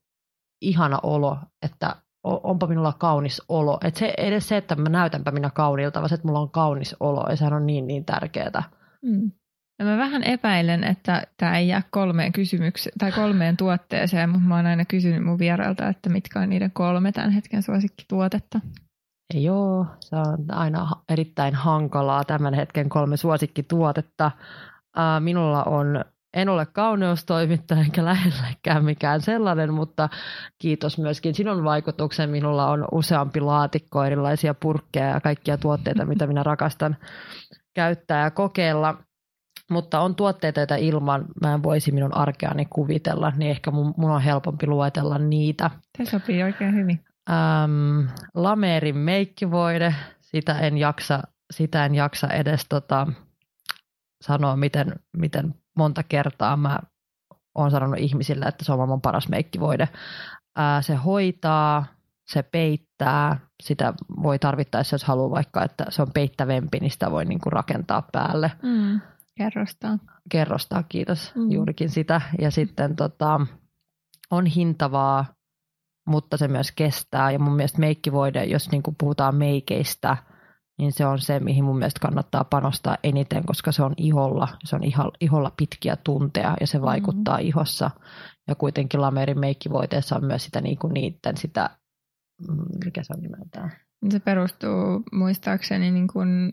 ihana 0.62 0.98
olo, 1.02 1.38
että 1.62 1.96
onpa 2.24 2.66
minulla 2.66 2.92
kaunis 2.92 3.42
olo. 3.48 3.78
Et 3.84 3.96
se, 3.96 4.14
edes 4.18 4.48
se, 4.48 4.56
että 4.56 4.76
mä 4.76 4.88
näytänpä 4.88 5.30
minä 5.30 5.50
kauniilta, 5.50 6.00
vaan 6.00 6.08
se, 6.08 6.14
että 6.14 6.26
mulla 6.26 6.40
on 6.40 6.50
kaunis 6.50 6.96
olo, 7.00 7.26
ja 7.30 7.36
sehän 7.36 7.52
on 7.52 7.66
niin, 7.66 7.86
niin 7.86 8.04
tärkeää. 8.04 8.62
Mm. 9.02 9.30
Ja 9.78 9.84
mä 9.84 9.98
vähän 9.98 10.22
epäilen, 10.22 10.84
että 10.84 11.26
tämä 11.36 11.58
ei 11.58 11.68
jää 11.68 11.82
kolmeen 11.90 12.32
kysymykseen 12.32 12.98
tai 12.98 13.12
kolmeen 13.12 13.56
tuotteeseen, 13.56 14.30
mutta 14.30 14.48
mä 14.48 14.56
oon 14.56 14.66
aina 14.66 14.84
kysynyt 14.84 15.24
mun 15.24 15.38
vierailta, 15.38 15.88
että 15.88 16.10
mitkä 16.10 16.40
on 16.40 16.48
niiden 16.48 16.70
kolme 16.70 17.12
tämän 17.12 17.30
hetken 17.30 17.62
suosikkituotetta. 17.62 18.60
Joo, 19.34 19.86
se 20.00 20.16
on 20.16 20.44
aina 20.48 20.90
erittäin 21.08 21.54
hankalaa 21.54 22.24
tämän 22.24 22.54
hetken 22.54 22.88
kolme 22.88 23.16
suosikkituotetta. 23.16 24.30
Minulla 25.20 25.64
on 25.64 26.04
en 26.34 26.48
ole 26.48 26.66
kauneustoimittaja 26.66 27.80
enkä 27.80 28.04
lähellekään 28.04 28.84
mikään 28.84 29.20
sellainen, 29.20 29.74
mutta 29.74 30.08
kiitos 30.58 30.98
myöskin 30.98 31.34
sinun 31.34 31.64
vaikutuksen. 31.64 32.30
Minulla 32.30 32.70
on 32.70 32.84
useampi 32.92 33.40
laatikko 33.40 34.04
erilaisia 34.04 34.54
purkkeja 34.54 35.06
ja 35.06 35.20
kaikkia 35.20 35.58
tuotteita, 35.58 36.04
mitä 36.14 36.26
minä 36.26 36.42
rakastan 36.42 36.96
käyttää 37.74 38.24
ja 38.24 38.30
kokeilla. 38.30 38.94
Mutta 39.70 40.00
on 40.00 40.14
tuotteita, 40.14 40.60
joita 40.60 40.76
ilman 40.76 41.24
mä 41.42 41.54
en 41.54 41.62
voisi 41.62 41.92
minun 41.92 42.16
arkeani 42.16 42.66
kuvitella, 42.70 43.32
niin 43.36 43.50
ehkä 43.50 43.70
mun, 43.70 43.94
mun 43.96 44.10
on 44.10 44.20
helpompi 44.20 44.66
luetella 44.66 45.18
niitä. 45.18 45.70
Se 45.98 46.04
sopii 46.10 46.42
oikein 46.42 46.74
hyvin. 46.74 47.04
Ähm, 47.30 48.08
Lameerin 48.34 48.96
meikkivoide, 48.96 49.94
sitä 50.20 50.58
en 50.58 50.78
jaksa, 50.78 51.22
sitä 51.50 51.84
en 51.84 51.94
jaksa 51.94 52.28
edes 52.28 52.66
tota, 52.68 53.06
sanoa, 54.22 54.56
miten, 54.56 54.94
miten 55.16 55.54
monta 55.76 56.02
kertaa 56.02 56.56
mä 56.56 56.78
oon 57.54 57.70
sanonut 57.70 57.98
ihmisille, 57.98 58.44
että 58.44 58.64
se 58.64 58.72
on 58.72 58.78
maailman 58.78 59.00
paras 59.00 59.28
meikkivoide. 59.28 59.88
Ää, 60.56 60.82
se 60.82 60.94
hoitaa, 60.94 61.86
se 62.26 62.42
peittää, 62.42 63.38
sitä 63.62 63.94
voi 64.22 64.38
tarvittaessa, 64.38 64.94
jos 64.94 65.04
haluaa 65.04 65.30
vaikka, 65.30 65.64
että 65.64 65.86
se 65.88 66.02
on 66.02 66.12
peittävempi, 66.14 66.80
niin 66.80 66.90
sitä 66.90 67.10
voi 67.10 67.24
niinku 67.24 67.50
rakentaa 67.50 68.08
päälle. 68.12 68.52
Mm, 68.62 69.00
kerrostaa. 69.34 69.98
Kerrostaa, 70.30 70.82
kiitos. 70.82 71.32
Mm. 71.34 71.50
Juurikin 71.50 71.90
sitä. 71.90 72.20
Ja 72.40 72.50
sitten 72.50 72.96
tota, 72.96 73.40
on 74.30 74.46
hintavaa, 74.46 75.24
mutta 76.06 76.36
se 76.36 76.48
myös 76.48 76.72
kestää. 76.72 77.30
Ja 77.30 77.38
mun 77.38 77.56
mielestä 77.56 77.78
meikkivoide, 77.78 78.44
jos 78.44 78.70
niinku 78.70 78.94
puhutaan 78.98 79.36
meikeistä– 79.36 80.16
niin 80.78 80.92
se 80.92 81.06
on 81.06 81.18
se, 81.18 81.40
mihin 81.40 81.64
mun 81.64 81.78
mielestä 81.78 82.00
kannattaa 82.00 82.44
panostaa 82.44 82.96
eniten, 83.02 83.44
koska 83.46 83.72
se 83.72 83.82
on 83.82 83.94
iholla, 83.96 84.48
se 84.64 84.76
on 84.76 84.82
iholla 85.20 85.52
pitkiä 85.56 85.96
tunteja 85.96 86.56
ja 86.60 86.66
se 86.66 86.82
vaikuttaa 86.82 87.36
mm-hmm. 87.36 87.48
ihossa. 87.48 87.90
Ja 88.48 88.54
kuitenkin 88.54 89.00
Lamerin 89.00 89.40
meikkivoiteessa 89.40 90.16
on 90.16 90.24
myös 90.24 90.44
sitä 90.44 90.60
niin 90.60 90.78
kuin 90.78 90.94
niiden 90.94 91.36
sitä, 91.36 91.70
mm, 92.48 92.84
mikä 92.84 93.02
se 93.02 93.12
on 93.16 93.22
nimeltään? 93.22 93.72
Se 94.10 94.20
perustuu 94.20 95.02
muistaakseni 95.12 95.90
niin 95.90 96.08
kuin, 96.12 96.52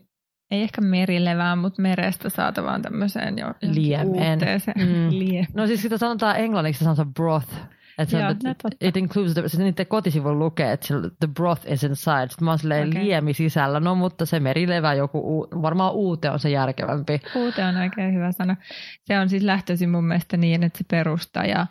ei 0.50 0.62
ehkä 0.62 0.80
merilevään, 0.80 1.58
mutta 1.58 1.82
merestä 1.82 2.28
saatavaan 2.28 2.82
tämmöiseen 2.82 3.38
jo 3.38 3.54
liemeen. 3.62 4.38
Mm. 4.76 5.08
Lieme. 5.18 5.46
No 5.54 5.66
siis 5.66 5.82
sitä 5.82 5.98
sanotaan 5.98 6.36
englanniksi, 6.36 6.78
se 6.78 6.84
sanotaan 6.84 7.14
broth, 7.14 7.54
että 8.02 8.18
Joo, 8.18 8.34
the, 8.34 8.54
it 8.80 8.96
includes, 8.96 9.34
the, 9.34 9.48
se 9.48 9.62
niiden 9.62 9.86
kotisivun 9.86 10.38
lukee, 10.38 10.72
että 10.72 10.94
the 11.20 11.28
broth 11.34 11.72
is 11.72 11.84
inside. 11.84 12.28
Sitten 12.28 12.44
mä 12.44 12.50
oon 12.50 12.58
silleen 12.58 12.88
okay. 12.88 13.04
liemi 13.04 13.34
sisällä, 13.34 13.80
no 13.80 13.94
mutta 13.94 14.26
se 14.26 14.40
merilevä 14.40 14.94
joku, 14.94 15.48
varmaan 15.62 15.92
uute 15.92 16.30
on 16.30 16.38
se 16.38 16.50
järkevämpi. 16.50 17.20
Uute 17.34 17.64
on 17.64 17.76
oikein 17.76 18.14
hyvä 18.14 18.32
sana. 18.32 18.56
Se 19.04 19.18
on 19.18 19.28
siis 19.28 19.42
lähtöisin 19.42 19.90
mun 19.90 20.04
mielestä 20.04 20.36
niin, 20.36 20.62
että 20.62 20.78
se 20.78 20.84
perustaja 20.90 21.66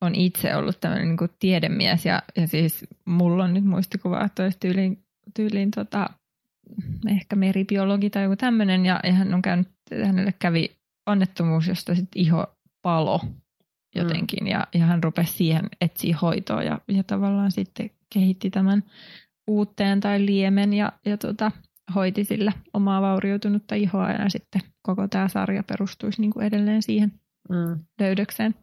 on 0.00 0.14
itse 0.14 0.56
ollut 0.56 0.80
tämmöinen 0.80 1.08
niin 1.08 1.30
tiedemies 1.38 2.06
ja, 2.06 2.22
ja 2.36 2.46
siis 2.46 2.86
mulla 3.04 3.44
on 3.44 3.54
nyt 3.54 3.64
muistikuva, 3.64 4.24
että 4.24 4.42
olisi 4.42 4.58
tyyliin, 4.60 5.04
tyyliin 5.34 5.70
tota, 5.70 6.10
ehkä 7.08 7.36
meribiologi 7.36 8.10
tai 8.10 8.22
joku 8.22 8.36
tämmöinen 8.36 8.86
ja, 8.86 9.00
ja 9.04 9.12
hän 9.12 9.34
on 9.34 9.42
käynyt, 9.42 9.68
hänelle 10.04 10.34
kävi 10.38 10.76
onnettomuus, 11.06 11.68
josta 11.68 11.94
sitten 11.94 12.22
iho 12.22 12.46
palo 12.82 13.20
jotenkin. 13.96 14.44
Mm. 14.44 14.46
Ja, 14.46 14.66
ja 14.74 14.84
hän 14.84 15.04
rupesi 15.04 15.32
siihen 15.32 15.64
etsiä 15.80 16.16
hoitoa 16.22 16.62
ja, 16.62 16.80
ja 16.88 17.04
tavallaan 17.04 17.52
sitten 17.52 17.90
kehitti 18.14 18.50
tämän 18.50 18.82
uutteen 19.46 20.00
tai 20.00 20.26
liemen 20.26 20.72
ja, 20.72 20.92
ja 21.06 21.16
tota, 21.16 21.52
hoiti 21.94 22.24
sillä 22.24 22.52
omaa 22.74 23.02
vaurioitunutta 23.02 23.74
ihoa 23.74 24.10
ja 24.10 24.30
sitten 24.30 24.60
koko 24.82 25.08
tämä 25.08 25.28
sarja 25.28 25.62
perustuisi 25.62 26.20
niin 26.20 26.30
kuin 26.30 26.46
edelleen 26.46 26.82
siihen 26.82 27.12
mm. 27.48 27.78
löydökseen. 28.00 28.54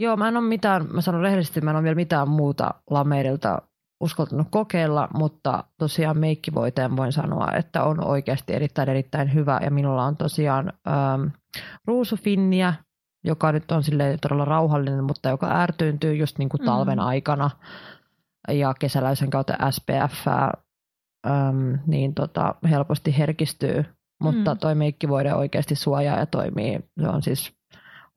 Joo, 0.00 0.16
mä 0.16 0.28
en 0.28 0.36
ole 0.36 0.48
mitään, 0.48 0.86
mä 0.92 1.00
sanon 1.00 1.20
rehellisesti, 1.20 1.60
mä 1.60 1.70
en 1.70 1.76
ole 1.76 1.84
vielä 1.84 1.94
mitään 1.94 2.28
muuta 2.28 2.74
Lamerilta 2.90 3.62
uskaltanut 4.00 4.46
kokeilla, 4.50 5.08
mutta 5.14 5.64
tosiaan 5.78 6.18
meikkivoiteen 6.18 6.96
voin 6.96 7.12
sanoa, 7.12 7.52
että 7.52 7.84
on 7.84 8.06
oikeasti 8.06 8.52
erittäin 8.52 8.88
erittäin 8.88 9.34
hyvä 9.34 9.60
ja 9.64 9.70
minulla 9.70 10.04
on 10.04 10.16
tosiaan 10.16 10.72
ähm, 10.88 11.26
ruusufinniä 11.86 12.74
joka 13.24 13.52
nyt 13.52 13.72
on 13.72 13.82
sille 13.82 14.18
todella 14.20 14.44
rauhallinen, 14.44 15.04
mutta 15.04 15.28
joka 15.28 15.60
ärtyyntyy 15.60 16.14
just 16.14 16.38
niin 16.38 16.48
kuin 16.48 16.64
talven 16.64 16.98
mm. 16.98 17.04
aikana 17.04 17.50
ja 18.48 18.74
kesäläisen 18.78 19.30
kautta 19.30 19.70
SPF, 19.70 20.28
äm, 21.26 21.78
niin 21.86 22.14
tota, 22.14 22.54
helposti 22.70 23.18
herkistyy. 23.18 23.84
Mutta 24.22 24.54
mm. 24.54 24.58
toi 24.58 24.74
meikkivoide 24.74 25.34
oikeasti 25.34 25.74
suojaa 25.74 26.18
ja 26.18 26.26
toimii. 26.26 26.80
Se 27.00 27.08
on 27.08 27.22
siis 27.22 27.52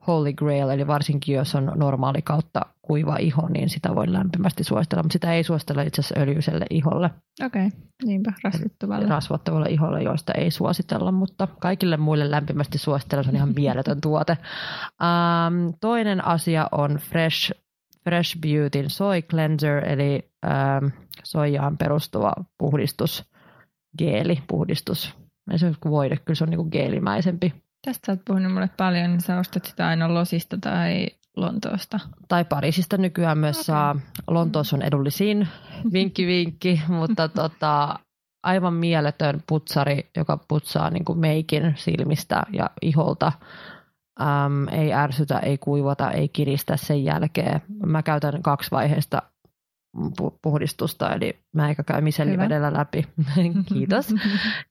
holy 0.08 0.34
grail, 0.34 0.70
eli 0.70 0.88
varsinkin 0.88 1.36
jos 1.36 1.56
on 1.56 1.72
normaali 1.76 2.22
kautta 2.22 2.62
kuiva 2.82 3.18
iho, 3.18 3.50
niin 3.50 3.70
sitä 3.70 3.96
voi 3.96 4.14
lämpimästi 4.14 4.64
suositella, 4.64 5.04
mutta 5.04 5.14
sitä 5.14 5.34
ei 5.34 5.44
suositella 5.44 5.82
itse 5.82 6.02
asiassa 6.02 6.20
öljyiselle 6.20 6.66
iholle. 6.70 7.10
Okei, 7.46 7.68
okay. 7.68 7.80
niinpä 8.06 8.34
rasvittavalle. 8.44 9.08
Rasvattavalle 9.08 9.70
iholle, 9.70 10.04
joista 10.04 10.34
ei 10.34 10.52
suositella, 10.52 11.12
mutta 11.12 11.48
kaikille 11.60 11.98
muille 11.98 12.32
lämpimästi 12.32 12.78
suosittelen, 12.78 13.24
se 13.24 13.30
on 13.30 13.36
ihan 13.36 13.54
mieletön 13.60 14.02
tuote. 14.02 14.38
Um, 15.02 15.74
toinen 15.82 16.26
asia 16.26 16.68
on 16.72 16.96
Fresh, 16.96 17.52
Fresh 18.04 18.38
Beautyn 18.40 18.90
Soy 18.90 19.22
Cleanser, 19.22 19.86
eli 19.90 20.32
um, 20.46 20.92
soijaan 21.24 21.78
perustuva 21.78 22.34
puhdistus, 22.58 23.26
geeli, 23.98 24.44
puhdistus. 24.48 25.16
Ei 25.52 25.60
se 25.60 25.74
voide, 25.86 26.18
kyllä 26.18 26.36
se 26.36 26.44
on 26.44 26.50
niinku 26.50 26.70
geelimäisempi 26.70 27.65
Tästä 27.86 28.12
oot 28.12 28.26
puhunut 28.26 28.54
mulle 28.54 28.70
paljon, 28.78 29.10
niin 29.12 29.22
sä 29.22 29.40
ostat 29.40 29.66
sitä 29.66 29.88
aina 29.88 30.14
Losista 30.14 30.58
tai 30.62 31.08
Lontoosta. 31.36 32.00
Tai 32.28 32.46
Pariisista 32.46 32.98
nykyään 32.98 33.38
myös 33.38 33.56
okay. 33.56 33.64
saa. 33.64 33.96
Lontoossa 34.28 34.76
on 34.76 34.82
edullisin, 34.82 35.48
vinkki 35.94 36.28
vinkki, 36.28 36.82
mutta 37.00 37.28
tota, 37.28 38.00
aivan 38.44 38.74
mieletön 38.74 39.44
putsari, 39.48 40.10
joka 40.18 40.38
putsaa 40.48 40.90
niin 40.90 41.06
kuin 41.06 41.20
meikin 41.20 41.74
silmistä 41.78 42.44
ja 42.54 42.70
iholta. 42.82 43.32
Äm, 44.22 44.68
ei 44.68 44.94
ärsytä, 44.94 45.40
ei 45.40 45.58
kuivata, 45.58 46.12
ei 46.12 46.30
kiristä 46.30 46.78
sen 46.78 47.04
jälkeen. 47.04 47.62
Mä 47.86 48.04
käytän 48.04 48.42
kaksi 48.42 48.72
vaiheesta 48.72 49.22
puhdistusta, 50.42 51.14
eli 51.14 51.40
mä 51.54 51.70
eikä 51.70 51.84
käy 51.84 52.02
misellivedellä 52.02 52.74
läpi. 52.74 53.08
Kiitos. 53.74 54.16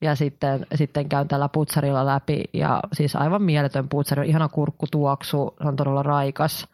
Ja 0.01 0.15
sitten, 0.15 0.65
sitten 0.75 1.09
käyn 1.09 1.27
tällä 1.27 1.49
putsarilla 1.49 2.05
läpi 2.05 2.43
ja 2.53 2.79
siis 2.93 3.15
aivan 3.15 3.41
mieletön 3.41 3.89
putsari, 3.89 4.29
ihana 4.29 4.49
kurkkutuoksu, 4.49 5.55
se 5.61 5.67
on 5.67 5.75
todella 5.75 6.03
raikas 6.03 6.67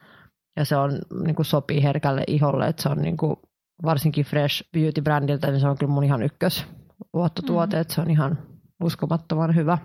ja 0.55 0.65
se 0.65 0.75
on, 0.75 0.99
niin 1.23 1.35
kuin 1.35 1.45
sopii 1.45 1.83
herkälle 1.83 2.23
iholle, 2.27 2.67
että 2.67 2.83
se 2.83 2.89
on 2.89 3.01
niin 3.01 3.17
kuin, 3.17 3.35
varsinkin 3.83 4.25
Fresh 4.25 4.63
Beauty-brändiltä, 4.77 5.51
niin 5.51 5.59
se 5.59 5.67
on 5.67 5.77
kyllä 5.77 5.91
mun 5.91 6.03
ihan 6.03 6.23
ykkös 6.23 6.65
luottotuote, 7.13 7.75
mm. 7.75 7.81
että 7.81 7.93
se 7.93 8.01
on 8.01 8.11
ihan 8.11 8.37
uskomattoman 8.83 9.55
hyvä. 9.55 9.77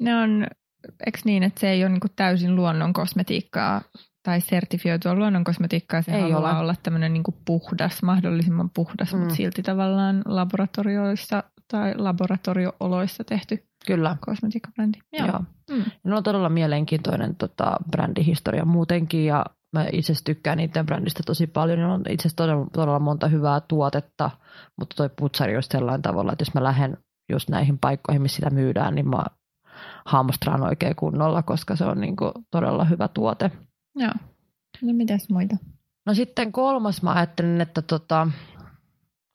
Ne 0.00 0.16
on, 0.16 0.46
eikö 1.06 1.18
niin, 1.24 1.42
että 1.42 1.60
se 1.60 1.70
ei 1.70 1.84
ole 1.84 1.88
niin 1.90 2.00
täysin 2.16 2.56
luonnon 2.56 2.92
kosmetiikkaa, 2.92 3.82
tai 4.22 4.40
sertifioitua 4.40 5.14
luonnonkosmetiikkaa, 5.14 6.02
se 6.02 6.12
ei 6.12 6.20
haluaa 6.20 6.52
ole. 6.52 6.60
olla 6.60 6.74
tämmöinen 6.82 7.12
niin 7.12 7.22
puhdas, 7.44 8.02
mahdollisimman 8.02 8.70
puhdas, 8.70 9.12
mm. 9.12 9.18
mutta 9.18 9.34
silti 9.34 9.62
tavallaan 9.62 10.22
laboratorioissa 10.26 11.42
tai 11.70 11.94
laboratoriooloissa 11.96 13.24
tehty 13.24 13.66
Kyllä. 13.86 14.16
kosmetiikkabrändi. 14.20 14.98
Joo. 15.12 15.26
Joo. 15.26 15.40
Mm. 15.70 15.84
No 16.04 16.16
on 16.16 16.22
todella 16.22 16.48
mielenkiintoinen 16.48 17.36
tota, 17.36 17.76
brändihistoria 17.90 18.64
muutenkin 18.64 19.26
ja 19.26 19.44
mä 19.72 19.86
itse 19.92 20.12
tykkään 20.24 20.58
niiden 20.58 20.86
brändistä 20.86 21.22
tosi 21.26 21.46
paljon. 21.46 21.78
Ne 21.78 21.86
on 21.86 22.00
itse 22.08 22.22
asiassa 22.22 22.36
todella, 22.36 22.66
todella 22.72 22.98
monta 22.98 23.28
hyvää 23.28 23.60
tuotetta, 23.60 24.30
mutta 24.78 24.96
toi 24.96 25.10
putsari 25.18 25.56
on 25.56 25.62
sellainen 25.62 26.02
tavalla, 26.02 26.32
että 26.32 26.42
jos 26.42 26.54
mä 26.54 26.64
lähden 26.64 26.98
just 27.32 27.50
näihin 27.50 27.78
paikkoihin, 27.78 28.22
missä 28.22 28.36
sitä 28.36 28.50
myydään, 28.50 28.94
niin 28.94 29.08
mä 29.08 29.24
hamstraan 30.06 30.62
oikein 30.62 30.96
kunnolla, 30.96 31.42
koska 31.42 31.76
se 31.76 31.84
on 31.84 32.00
niin 32.00 32.16
kuin 32.16 32.32
todella 32.50 32.84
hyvä 32.84 33.08
tuote. 33.08 33.50
Joo. 33.96 34.12
No 34.82 34.92
mitäs 34.92 35.28
muita? 35.30 35.56
No 36.06 36.14
sitten 36.14 36.52
kolmas 36.52 37.02
mä 37.02 37.12
ajattelin, 37.12 37.60
että 37.60 37.82
tota, 37.82 38.28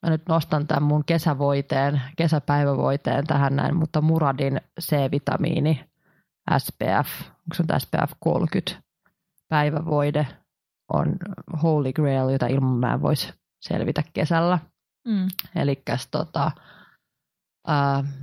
mä 0.02 0.10
nyt 0.10 0.22
nostan 0.28 0.66
tämän 0.66 0.82
mun 0.82 1.04
kesävoiteen, 1.04 2.02
kesäpäivävoiteen 2.16 3.26
tähän 3.26 3.56
näin, 3.56 3.76
mutta 3.76 4.00
Muradin 4.00 4.60
C-vitamiini 4.80 5.84
SPF, 6.58 7.20
onko 7.20 7.54
se 7.54 7.64
on 7.72 7.80
SPF 7.80 8.12
30 8.20 8.82
päivävoide 9.48 10.26
on 10.92 11.16
holy 11.62 11.92
grail, 11.92 12.28
jota 12.28 12.46
ilman 12.46 12.76
mä 12.76 12.94
en 12.94 13.02
voisi 13.02 13.32
selvitä 13.60 14.02
kesällä. 14.12 14.58
Mm. 15.08 15.28
Eli 15.54 15.82
tota, 16.10 16.50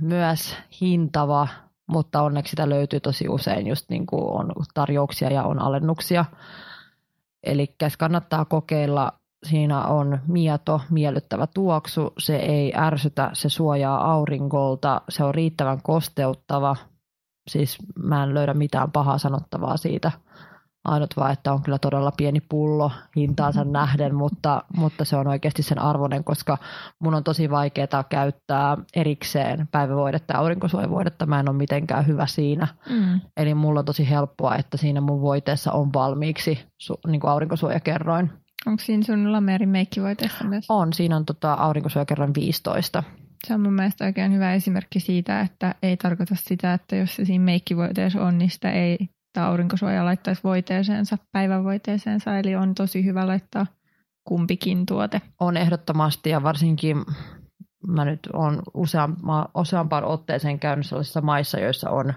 myös 0.00 0.56
hintava 0.80 1.48
mutta 1.86 2.22
onneksi 2.22 2.50
sitä 2.50 2.68
löytyy 2.68 3.00
tosi 3.00 3.28
usein 3.28 3.66
just 3.66 3.90
niin 3.90 4.06
kuin 4.06 4.24
on 4.24 4.52
tarjouksia 4.74 5.32
ja 5.32 5.42
on 5.44 5.58
alennuksia. 5.58 6.24
Eli 7.42 7.74
kannattaa 7.98 8.44
kokeilla. 8.44 9.12
Siinä 9.46 9.84
on 9.84 10.18
mieto, 10.28 10.80
miellyttävä 10.90 11.46
tuoksu, 11.46 12.12
se 12.18 12.36
ei 12.36 12.72
ärsytä, 12.76 13.30
se 13.32 13.48
suojaa 13.48 14.12
aurinkolta, 14.12 15.00
se 15.08 15.24
on 15.24 15.34
riittävän 15.34 15.82
kosteuttava. 15.82 16.76
Siis 17.50 17.78
mä 17.98 18.22
en 18.22 18.34
löydä 18.34 18.54
mitään 18.54 18.92
pahaa 18.92 19.18
sanottavaa 19.18 19.76
siitä 19.76 20.12
Ainut 20.84 21.16
vaan, 21.16 21.32
että 21.32 21.52
on 21.52 21.62
kyllä 21.62 21.78
todella 21.78 22.12
pieni 22.16 22.40
pullo 22.40 22.90
hintaansa 23.16 23.60
mm-hmm. 23.60 23.72
nähden, 23.72 24.14
mutta, 24.14 24.62
mutta 24.76 25.04
se 25.04 25.16
on 25.16 25.26
oikeasti 25.26 25.62
sen 25.62 25.78
arvoinen, 25.78 26.24
koska 26.24 26.58
mun 26.98 27.14
on 27.14 27.24
tosi 27.24 27.50
vaikeaa 27.50 28.04
käyttää 28.08 28.76
erikseen 28.96 29.68
päivävoidetta 29.72 30.34
ja 30.34 30.40
aurinkosuojavuodetta. 30.40 31.26
Mä 31.26 31.40
en 31.40 31.48
ole 31.48 31.56
mitenkään 31.56 32.06
hyvä 32.06 32.26
siinä. 32.26 32.68
Mm. 32.90 33.20
Eli 33.36 33.54
mulla 33.54 33.80
on 33.80 33.86
tosi 33.86 34.10
helppoa, 34.10 34.56
että 34.56 34.76
siinä 34.76 35.00
mun 35.00 35.20
voiteessa 35.20 35.72
on 35.72 35.92
valmiiksi 35.92 36.64
su, 36.78 37.00
niin 37.06 37.20
kuin 37.20 37.30
aurinkosuojakerroin. 37.30 38.30
Onko 38.66 38.82
siinä 38.82 39.02
sun 39.02 39.32
Lamerin 39.32 39.68
meikkivoiteessa 39.68 40.44
myös? 40.44 40.66
On, 40.68 40.92
siinä 40.92 41.16
on 41.16 41.24
tota 41.24 41.52
aurinkosuojakerroin 41.52 42.34
15. 42.34 43.02
Se 43.46 43.54
on 43.54 43.60
mun 43.60 43.72
mielestä 43.72 44.04
oikein 44.04 44.32
hyvä 44.32 44.54
esimerkki 44.54 45.00
siitä, 45.00 45.40
että 45.40 45.74
ei 45.82 45.96
tarkoita 45.96 46.34
sitä, 46.38 46.74
että 46.74 46.96
jos 46.96 47.16
se 47.16 47.24
siinä 47.24 47.44
meikkivoiteessa 47.44 48.22
on, 48.22 48.38
niin 48.38 48.50
sitä 48.50 48.70
ei 48.70 48.98
että 49.34 49.46
aurinkosuoja 49.46 50.04
laittaisi 50.04 50.42
voiteeseensa, 50.44 51.18
päivävoiteeseensa, 51.32 52.38
eli 52.38 52.56
on 52.56 52.74
tosi 52.74 53.04
hyvä 53.04 53.26
laittaa 53.26 53.66
kumpikin 54.24 54.86
tuote. 54.86 55.20
On 55.40 55.56
ehdottomasti 55.56 56.30
ja 56.30 56.42
varsinkin 56.42 57.04
mä 57.86 58.04
nyt 58.04 58.20
olen 58.32 58.58
useampa, 58.74 59.48
useampaan 59.54 60.04
otteeseen 60.04 60.58
käynyt 60.58 60.86
sellaisissa 60.86 61.20
maissa, 61.20 61.60
joissa 61.60 61.90
on 61.90 62.14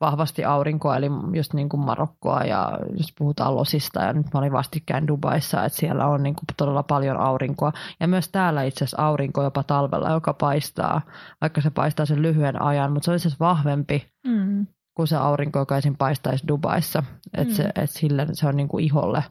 vahvasti 0.00 0.44
aurinkoa, 0.44 0.96
eli 0.96 1.06
just 1.34 1.54
niin 1.54 1.68
kuin 1.68 1.80
Marokkoa 1.80 2.40
ja 2.40 2.78
jos 2.96 3.14
puhutaan 3.18 3.56
losista 3.56 4.02
ja 4.02 4.12
nyt 4.12 4.26
mä 4.34 4.38
olin 4.38 4.52
vastikään 4.52 5.06
Dubaissa, 5.06 5.64
että 5.64 5.78
siellä 5.78 6.06
on 6.06 6.22
niin 6.22 6.34
kuin 6.34 6.44
todella 6.56 6.82
paljon 6.82 7.16
aurinkoa. 7.16 7.72
Ja 8.00 8.08
myös 8.08 8.28
täällä 8.28 8.62
itse 8.62 8.84
asiassa 8.84 9.06
aurinko 9.06 9.42
jopa 9.42 9.62
talvella, 9.62 10.10
joka 10.10 10.34
paistaa, 10.34 11.00
vaikka 11.40 11.60
se 11.60 11.70
paistaa 11.70 12.06
sen 12.06 12.22
lyhyen 12.22 12.62
ajan, 12.62 12.92
mutta 12.92 13.04
se 13.04 13.10
on 13.10 13.16
itse 13.16 13.28
asiassa 13.28 13.44
vahvempi 13.44 14.06
mm 14.26 14.66
kun 14.96 15.08
se 15.08 15.16
aurinko, 15.16 15.58
joka 15.58 15.76
esim. 15.76 15.96
paistaisi 15.96 16.48
Dubaissa. 16.48 17.02
Että 17.34 17.52
mm. 17.52 17.56
se, 17.56 17.70
et 17.82 17.90
sille 17.90 18.26
se 18.32 18.48
on 18.48 18.56
niin 18.56 18.68
kuin 18.68 18.84
iholle 18.84 19.24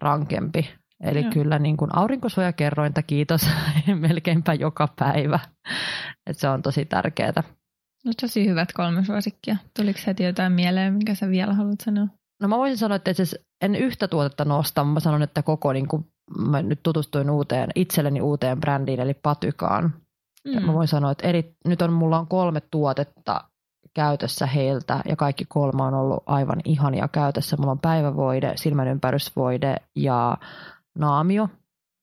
rankempi. 0.00 0.70
Eli 1.00 1.22
Joo. 1.22 1.32
kyllä 1.32 1.58
niin 1.58 1.76
kuin 1.76 1.96
aurinkosuojakerrointa 1.96 3.02
kiitos 3.02 3.48
melkeinpä 4.00 4.54
joka 4.54 4.88
päivä. 4.98 5.38
Et 6.26 6.38
se 6.38 6.48
on 6.48 6.62
tosi 6.62 6.84
tärkeää. 6.84 7.42
No 8.04 8.12
tosi 8.20 8.48
hyvät 8.48 8.72
kolme 8.72 9.04
suosikkia. 9.04 9.56
Tuliko 9.76 9.98
heti 10.06 10.24
jotain 10.24 10.52
mieleen, 10.52 10.94
mikä 10.94 11.14
sä 11.14 11.30
vielä 11.30 11.54
haluat 11.54 11.80
sanoa? 11.80 12.06
No 12.42 12.48
mä 12.48 12.58
voisin 12.58 12.78
sanoa, 12.78 12.96
että 12.96 13.10
en 13.62 13.74
yhtä 13.74 14.08
tuotetta 14.08 14.44
nosta. 14.44 14.84
Mä 14.84 15.00
sanon, 15.00 15.22
että 15.22 15.42
koko 15.42 15.72
niin 15.72 15.88
kuin, 15.88 16.06
mä 16.38 16.62
nyt 16.62 16.80
tutustuin 16.82 17.30
uuteen, 17.30 17.70
itselleni 17.74 18.20
uuteen 18.20 18.60
brändiin, 18.60 19.00
eli 19.00 19.14
Patykaan. 19.14 19.94
Mm. 20.44 20.66
mä 20.66 20.72
voin 20.72 20.88
sanoa, 20.88 21.10
että 21.10 21.28
eri, 21.28 21.54
nyt 21.64 21.82
on, 21.82 21.92
mulla 21.92 22.18
on 22.18 22.26
kolme 22.26 22.60
tuotetta, 22.60 23.44
käytössä 23.94 24.46
heiltä 24.46 25.00
ja 25.08 25.16
kaikki 25.16 25.44
kolme 25.48 25.82
on 25.82 25.94
ollut 25.94 26.22
aivan 26.26 26.60
ihania 26.64 27.08
käytössä. 27.08 27.56
Mulla 27.56 27.72
on 27.72 27.78
päivävoide, 27.78 28.52
silmänympärysvoide 28.56 29.76
ja 29.94 30.36
naamio, 30.98 31.48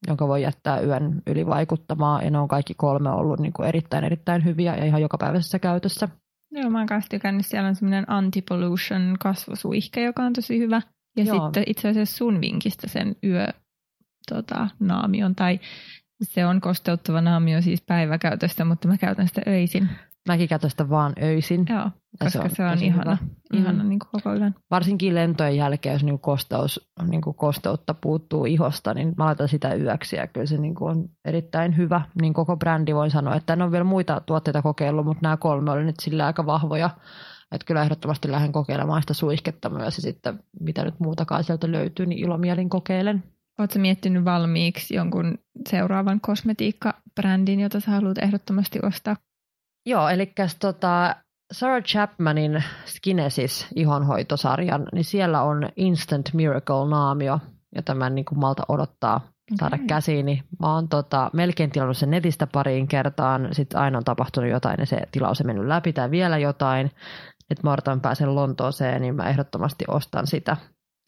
jonka 0.07 0.27
voi 0.27 0.41
jättää 0.41 0.79
yön 0.79 1.21
yli 1.27 1.45
vaikuttamaan. 1.45 2.23
Ja 2.23 2.31
ne 2.31 2.39
on 2.39 2.47
kaikki 2.47 2.73
kolme 2.73 3.09
ollut 3.09 3.39
niin 3.39 3.53
kuin 3.53 3.67
erittäin 3.67 4.03
erittäin 4.03 4.45
hyviä 4.45 4.75
ja 4.75 4.85
ihan 4.85 5.01
jokapäiväisessä 5.01 5.59
käytössä. 5.59 6.09
Joo, 6.51 6.69
mä 6.69 6.77
oon 6.77 6.87
kanssa 6.87 7.09
tykännyt. 7.09 7.45
Siellä 7.45 7.67
on 7.67 7.75
semmoinen 7.75 8.05
anti-pollution 8.07 9.15
kasvosuihke, 9.19 10.03
joka 10.03 10.23
on 10.23 10.33
tosi 10.33 10.59
hyvä. 10.59 10.81
Ja 11.17 11.23
Joo. 11.23 11.35
sitten 11.45 11.63
itse 11.67 11.89
asiassa 11.89 12.17
sun 12.17 12.41
vinkistä 12.41 12.87
sen 12.87 13.15
yö 13.23 13.47
tota, 14.29 14.67
naamion, 14.79 15.35
tai 15.35 15.59
se 16.23 16.45
on 16.45 16.61
kosteuttava 16.61 17.21
naamio 17.21 17.61
siis 17.61 17.81
päiväkäytöstä, 17.81 18.65
mutta 18.65 18.87
mä 18.87 18.97
käytän 18.97 19.27
sitä 19.27 19.41
öisin. 19.47 19.89
Mäkin 20.27 20.49
käytän 20.49 20.69
sitä 20.69 20.89
vaan 20.89 21.13
öisin. 21.21 21.65
Joo, 21.69 21.89
koska 22.19 22.29
se 22.29 22.39
on, 22.39 22.49
se 22.55 22.63
on 22.65 22.83
ihana, 22.83 23.17
hyvä. 23.21 23.61
ihana 23.61 23.83
mm. 23.83 23.89
niin 23.89 23.99
kuin 23.99 24.09
koko 24.11 24.35
yön. 24.35 24.55
Varsinkin 24.71 25.15
lentojen 25.15 25.57
jälkeen, 25.57 25.93
jos 25.93 26.03
niin 26.03 26.13
kuin 26.13 26.21
kosteus, 26.21 26.91
niin 27.07 27.21
kuin 27.21 27.35
kosteutta 27.35 27.93
puuttuu 27.93 28.45
ihosta, 28.45 28.93
niin 28.93 29.13
mä 29.17 29.25
laitan 29.25 29.47
sitä 29.47 29.73
yöksi 29.73 30.15
ja 30.15 30.27
kyllä 30.27 30.45
se 30.45 30.57
niin 30.57 30.75
kuin 30.75 30.91
on 30.91 31.09
erittäin 31.25 31.77
hyvä. 31.77 32.01
Niin 32.21 32.33
koko 32.33 32.57
brändi 32.57 32.95
voin 32.95 33.11
sanoa, 33.11 33.35
että 33.35 33.53
en 33.53 33.61
ole 33.61 33.71
vielä 33.71 33.83
muita 33.83 34.21
tuotteita 34.25 34.61
kokeillut, 34.61 35.05
mutta 35.05 35.21
nämä 35.21 35.37
kolme 35.37 35.71
oli 35.71 35.83
nyt 35.83 35.99
sillä 35.99 36.25
aika 36.25 36.45
vahvoja. 36.45 36.89
Että 37.51 37.65
kyllä 37.65 37.83
ehdottomasti 37.83 38.31
lähden 38.31 38.51
kokeilemaan 38.51 39.01
sitä 39.01 39.13
suihketta 39.13 39.69
myös 39.69 39.97
ja 39.97 40.01
sitten 40.01 40.39
mitä 40.59 40.83
nyt 40.83 40.99
muutakaan 40.99 41.43
sieltä 41.43 41.71
löytyy, 41.71 42.05
niin 42.05 42.19
ilomielin 42.19 42.69
kokeilen. 42.69 43.23
Oletko 43.59 43.79
miettinyt 43.79 44.25
valmiiksi 44.25 44.95
jonkun 44.95 45.37
seuraavan 45.69 46.21
kosmetiikkabrändin, 46.21 47.59
jota 47.59 47.79
sä 47.79 47.91
haluat 47.91 48.17
ehdottomasti 48.17 48.79
ostaa? 48.83 49.15
Joo, 49.85 50.09
eli 50.09 50.33
tota, 50.59 51.15
Sarah 51.51 51.83
Chapmanin 51.83 52.63
Skinesis 52.85 53.67
ihonhoitosarjan, 53.75 54.87
niin 54.93 55.05
siellä 55.05 55.41
on 55.41 55.69
Instant 55.75 56.29
Miracle-naamio, 56.33 57.39
jota 57.75 57.95
mä 57.95 58.07
en 58.07 58.15
niin 58.15 58.25
kuin 58.25 58.39
malta 58.39 58.63
odottaa 58.67 59.21
saada 59.59 59.75
okay. 59.75 59.87
käsiin. 59.87 60.25
Niin 60.25 60.43
mä 60.59 60.73
oon 60.73 60.89
tota, 60.89 61.29
melkein 61.33 61.71
tilannut 61.71 61.97
sen 61.97 62.11
netistä 62.11 62.47
pariin 62.47 62.87
kertaan, 62.87 63.49
sitten 63.51 63.79
aina 63.79 63.97
on 63.97 64.03
tapahtunut 64.03 64.49
jotain 64.49 64.75
ja 64.79 64.85
se 64.85 65.01
tilaus 65.11 65.41
on 65.41 65.47
mennyt 65.47 65.67
läpi 65.67 65.93
tai 65.93 66.11
vielä 66.11 66.37
jotain. 66.37 66.91
Nyt 67.49 67.63
mä 67.63 67.71
odotan 67.71 68.01
pääsen 68.01 68.35
Lontooseen, 68.35 69.01
niin 69.01 69.15
mä 69.15 69.29
ehdottomasti 69.29 69.85
ostan 69.87 70.27
sitä. 70.27 70.57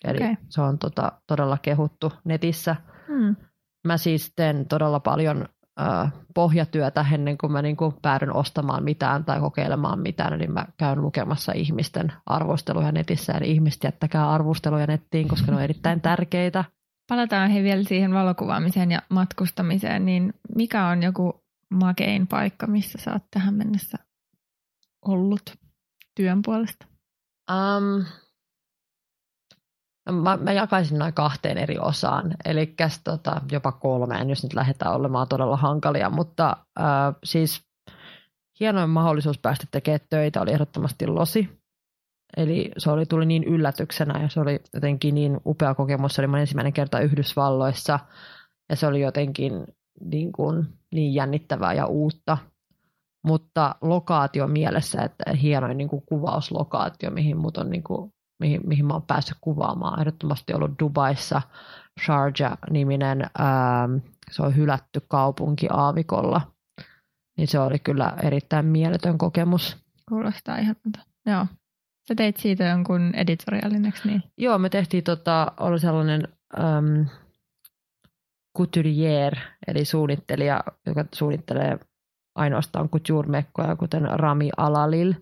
Eli 0.04 0.18
okay. 0.18 0.36
se 0.50 0.62
on 0.62 0.80
tota, 0.80 1.12
todella 1.28 1.58
kehuttu 1.62 2.14
netissä. 2.24 2.76
Hmm. 3.08 3.36
Mä 3.88 3.98
siis 3.98 4.34
teen 4.36 4.68
todella 4.68 5.00
paljon 5.00 5.46
pohjatyötä 6.34 7.06
ennen 7.14 7.38
kuin 7.38 7.52
mä 7.52 7.62
niin 7.62 7.78
kuin 7.78 7.96
päädyn 8.02 8.36
ostamaan 8.36 8.84
mitään 8.84 9.26
tai 9.26 9.40
kokeilemaan 9.40 10.00
mitään, 10.00 10.40
niin 10.40 10.52
mä 10.52 10.66
käyn 10.78 11.02
lukemassa 11.02 11.52
ihmisten 11.52 12.14
arvosteluja 12.26 12.92
netissä, 12.92 13.34
eli 13.34 13.52
ihmiset 13.52 13.84
jättäkää 13.84 14.32
arvosteluja 14.32 14.88
nettiin, 14.88 15.28
koska 15.28 15.52
ne 15.52 15.58
on 15.58 15.64
erittäin 15.64 16.02
tärkeitä. 16.02 16.64
Palataan 17.10 17.50
he 17.50 17.64
vielä 17.64 17.84
siihen 17.84 18.14
valokuvaamiseen 18.14 18.92
ja 18.92 19.02
matkustamiseen, 19.10 20.06
niin 20.06 20.34
mikä 20.56 20.88
on 20.88 21.04
joku 21.04 21.44
makein 21.70 22.28
paikka, 22.28 22.68
missä 22.68 22.98
sä 23.02 23.12
oot 23.14 23.24
tähän 23.32 23.54
mennessä 23.54 23.98
ollut 25.06 25.56
työn 26.16 26.42
puolesta? 26.46 26.86
Um, 27.52 28.06
Mä, 30.12 30.38
mä 30.38 30.52
jakaisin 30.52 31.00
noin 31.00 31.14
kahteen 31.14 31.58
eri 31.58 31.80
osaan, 31.80 32.36
eli 32.46 32.76
tota, 33.04 33.42
jopa 33.52 33.72
kolmeen, 33.72 34.30
jos 34.30 34.44
nyt 34.44 34.54
lähdetään 34.54 34.96
olemaan 34.96 35.28
todella 35.28 35.58
hankalia, 35.58 36.10
mutta 36.10 36.58
äh, 36.80 37.16
siis 37.24 37.66
hienoin 38.60 38.90
mahdollisuus 38.90 39.38
päästä 39.38 39.68
tekemään 39.72 40.00
töitä 40.10 40.42
oli 40.42 40.52
ehdottomasti 40.52 41.08
losi. 41.08 41.64
Eli 42.38 42.72
se 42.78 42.92
oli, 42.92 43.06
tuli 43.06 43.26
niin 43.26 43.44
yllätyksenä 43.44 44.22
ja 44.22 44.30
se 44.30 44.40
oli 44.40 44.60
jotenkin 44.74 45.16
niin 45.16 45.40
upea 45.46 45.76
kokemus. 45.76 46.16
Se 46.16 46.22
oli 46.22 46.28
mun 46.28 46.40
ensimmäinen 46.40 46.74
kerta 46.74 47.00
Yhdysvalloissa 47.00 48.00
ja 48.70 48.76
se 48.76 48.88
oli 48.88 49.02
jotenkin 49.02 49.68
niin, 50.02 50.32
kuin, 50.32 50.66
niin 50.92 51.14
jännittävää 51.14 51.74
ja 51.74 51.86
uutta. 51.86 52.38
Mutta 53.26 53.76
lokaatio 53.82 54.48
mielessä, 54.48 55.02
että 55.02 55.24
hienoin 55.42 55.78
niin 55.78 55.90
kuin 55.90 56.04
kuvauslokaatio, 56.06 57.12
mihin 57.12 57.38
mut 57.38 57.58
on 57.58 57.70
niin 57.70 57.84
kuin 57.84 58.14
mihin, 58.40 58.62
mihin 58.66 58.86
mä 58.86 58.94
oon 58.94 59.02
päässyt 59.02 59.38
kuvaamaan. 59.42 60.00
Ehdottomasti 60.00 60.54
ollut 60.54 60.80
Dubaissa 60.80 61.42
Sharjah-niminen, 62.02 63.22
ähm, 63.22 63.98
se 64.32 64.44
on 64.44 64.56
hylätty 64.56 65.02
kaupunki 65.08 65.68
aavikolla. 65.70 66.42
Niin 67.38 67.48
se 67.48 67.60
oli 67.60 67.80
kyllä 67.80 68.14
erittäin 68.24 68.66
mieletön 68.66 69.18
kokemus. 69.18 69.78
Kuulostaa 70.10 70.58
ihan, 70.58 70.76
joo. 71.26 71.46
Sä 72.08 72.16
teit 72.16 72.38
siitä 72.38 72.64
jonkun 72.64 73.12
editoriaalin, 73.16 73.94
niin? 74.06 74.24
Joo, 74.38 74.58
me 74.58 74.70
tehtiin, 74.70 75.04
tota, 75.04 75.52
oli 75.60 75.80
sellainen 75.80 76.28
ähm, 76.60 77.02
couturier, 78.58 79.36
eli 79.68 79.86
suunnittelija, 79.86 80.64
joka 80.86 81.06
suunnittelee 81.14 81.80
ainoastaan 82.36 82.90
couture-mekkoja, 82.90 83.76
kuten 83.76 84.20
Rami 84.20 84.50
Alalil. 84.58 85.14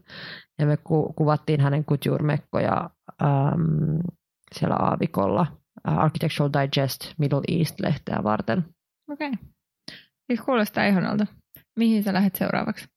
Ja 0.59 0.65
me 0.65 0.77
ku, 0.77 1.13
kuvattiin 1.13 1.61
hänen 1.61 1.85
couture-mekkoja 1.85 2.89
äm, 3.23 3.99
siellä 4.55 4.75
aavikolla 4.75 5.41
uh, 5.87 5.99
Architectural 5.99 6.49
Digest 6.53 7.13
Middle 7.17 7.41
East-lehteä 7.47 8.23
varten. 8.23 8.65
Okei. 9.11 9.29
Okay. 9.29 9.45
Siis 10.27 10.41
kuulostaa 10.41 10.85
ihanalta. 10.85 11.27
Mihin 11.77 12.03
sä 12.03 12.13
lähdet 12.13 12.35
seuraavaksi? 12.35 12.87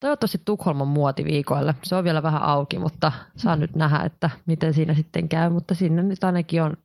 Toivottavasti 0.00 0.38
Tukholman 0.44 0.88
muotiviikoille. 0.88 1.74
Se 1.82 1.96
on 1.96 2.04
vielä 2.04 2.22
vähän 2.22 2.42
auki, 2.42 2.78
mutta 2.78 3.12
saan 3.36 3.60
nyt 3.60 3.76
nähdä, 3.76 4.04
että 4.04 4.30
miten 4.46 4.74
siinä 4.74 4.94
sitten 4.94 5.28
käy. 5.28 5.50
Mutta 5.50 5.74
sinne 5.74 6.02
nyt 6.02 6.24
ainakin 6.24 6.62
on 6.62 6.76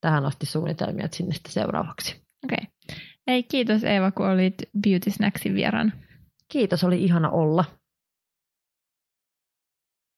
tähän 0.00 0.24
asti 0.24 0.46
suunnitelmia, 0.46 1.04
että 1.04 1.16
sinne 1.16 1.34
sitten 1.34 1.52
seuraavaksi. 1.52 2.22
Okei. 2.44 2.58
Okay. 2.88 3.00
Ei, 3.26 3.42
kiitos 3.42 3.84
Eeva, 3.84 4.10
kun 4.10 4.30
olit 4.30 4.54
Beauty 4.82 5.10
Snacksin 5.10 5.54
vieran. 5.54 5.92
Kiitos, 6.48 6.84
oli 6.84 7.04
ihana 7.04 7.30
olla. 7.30 7.64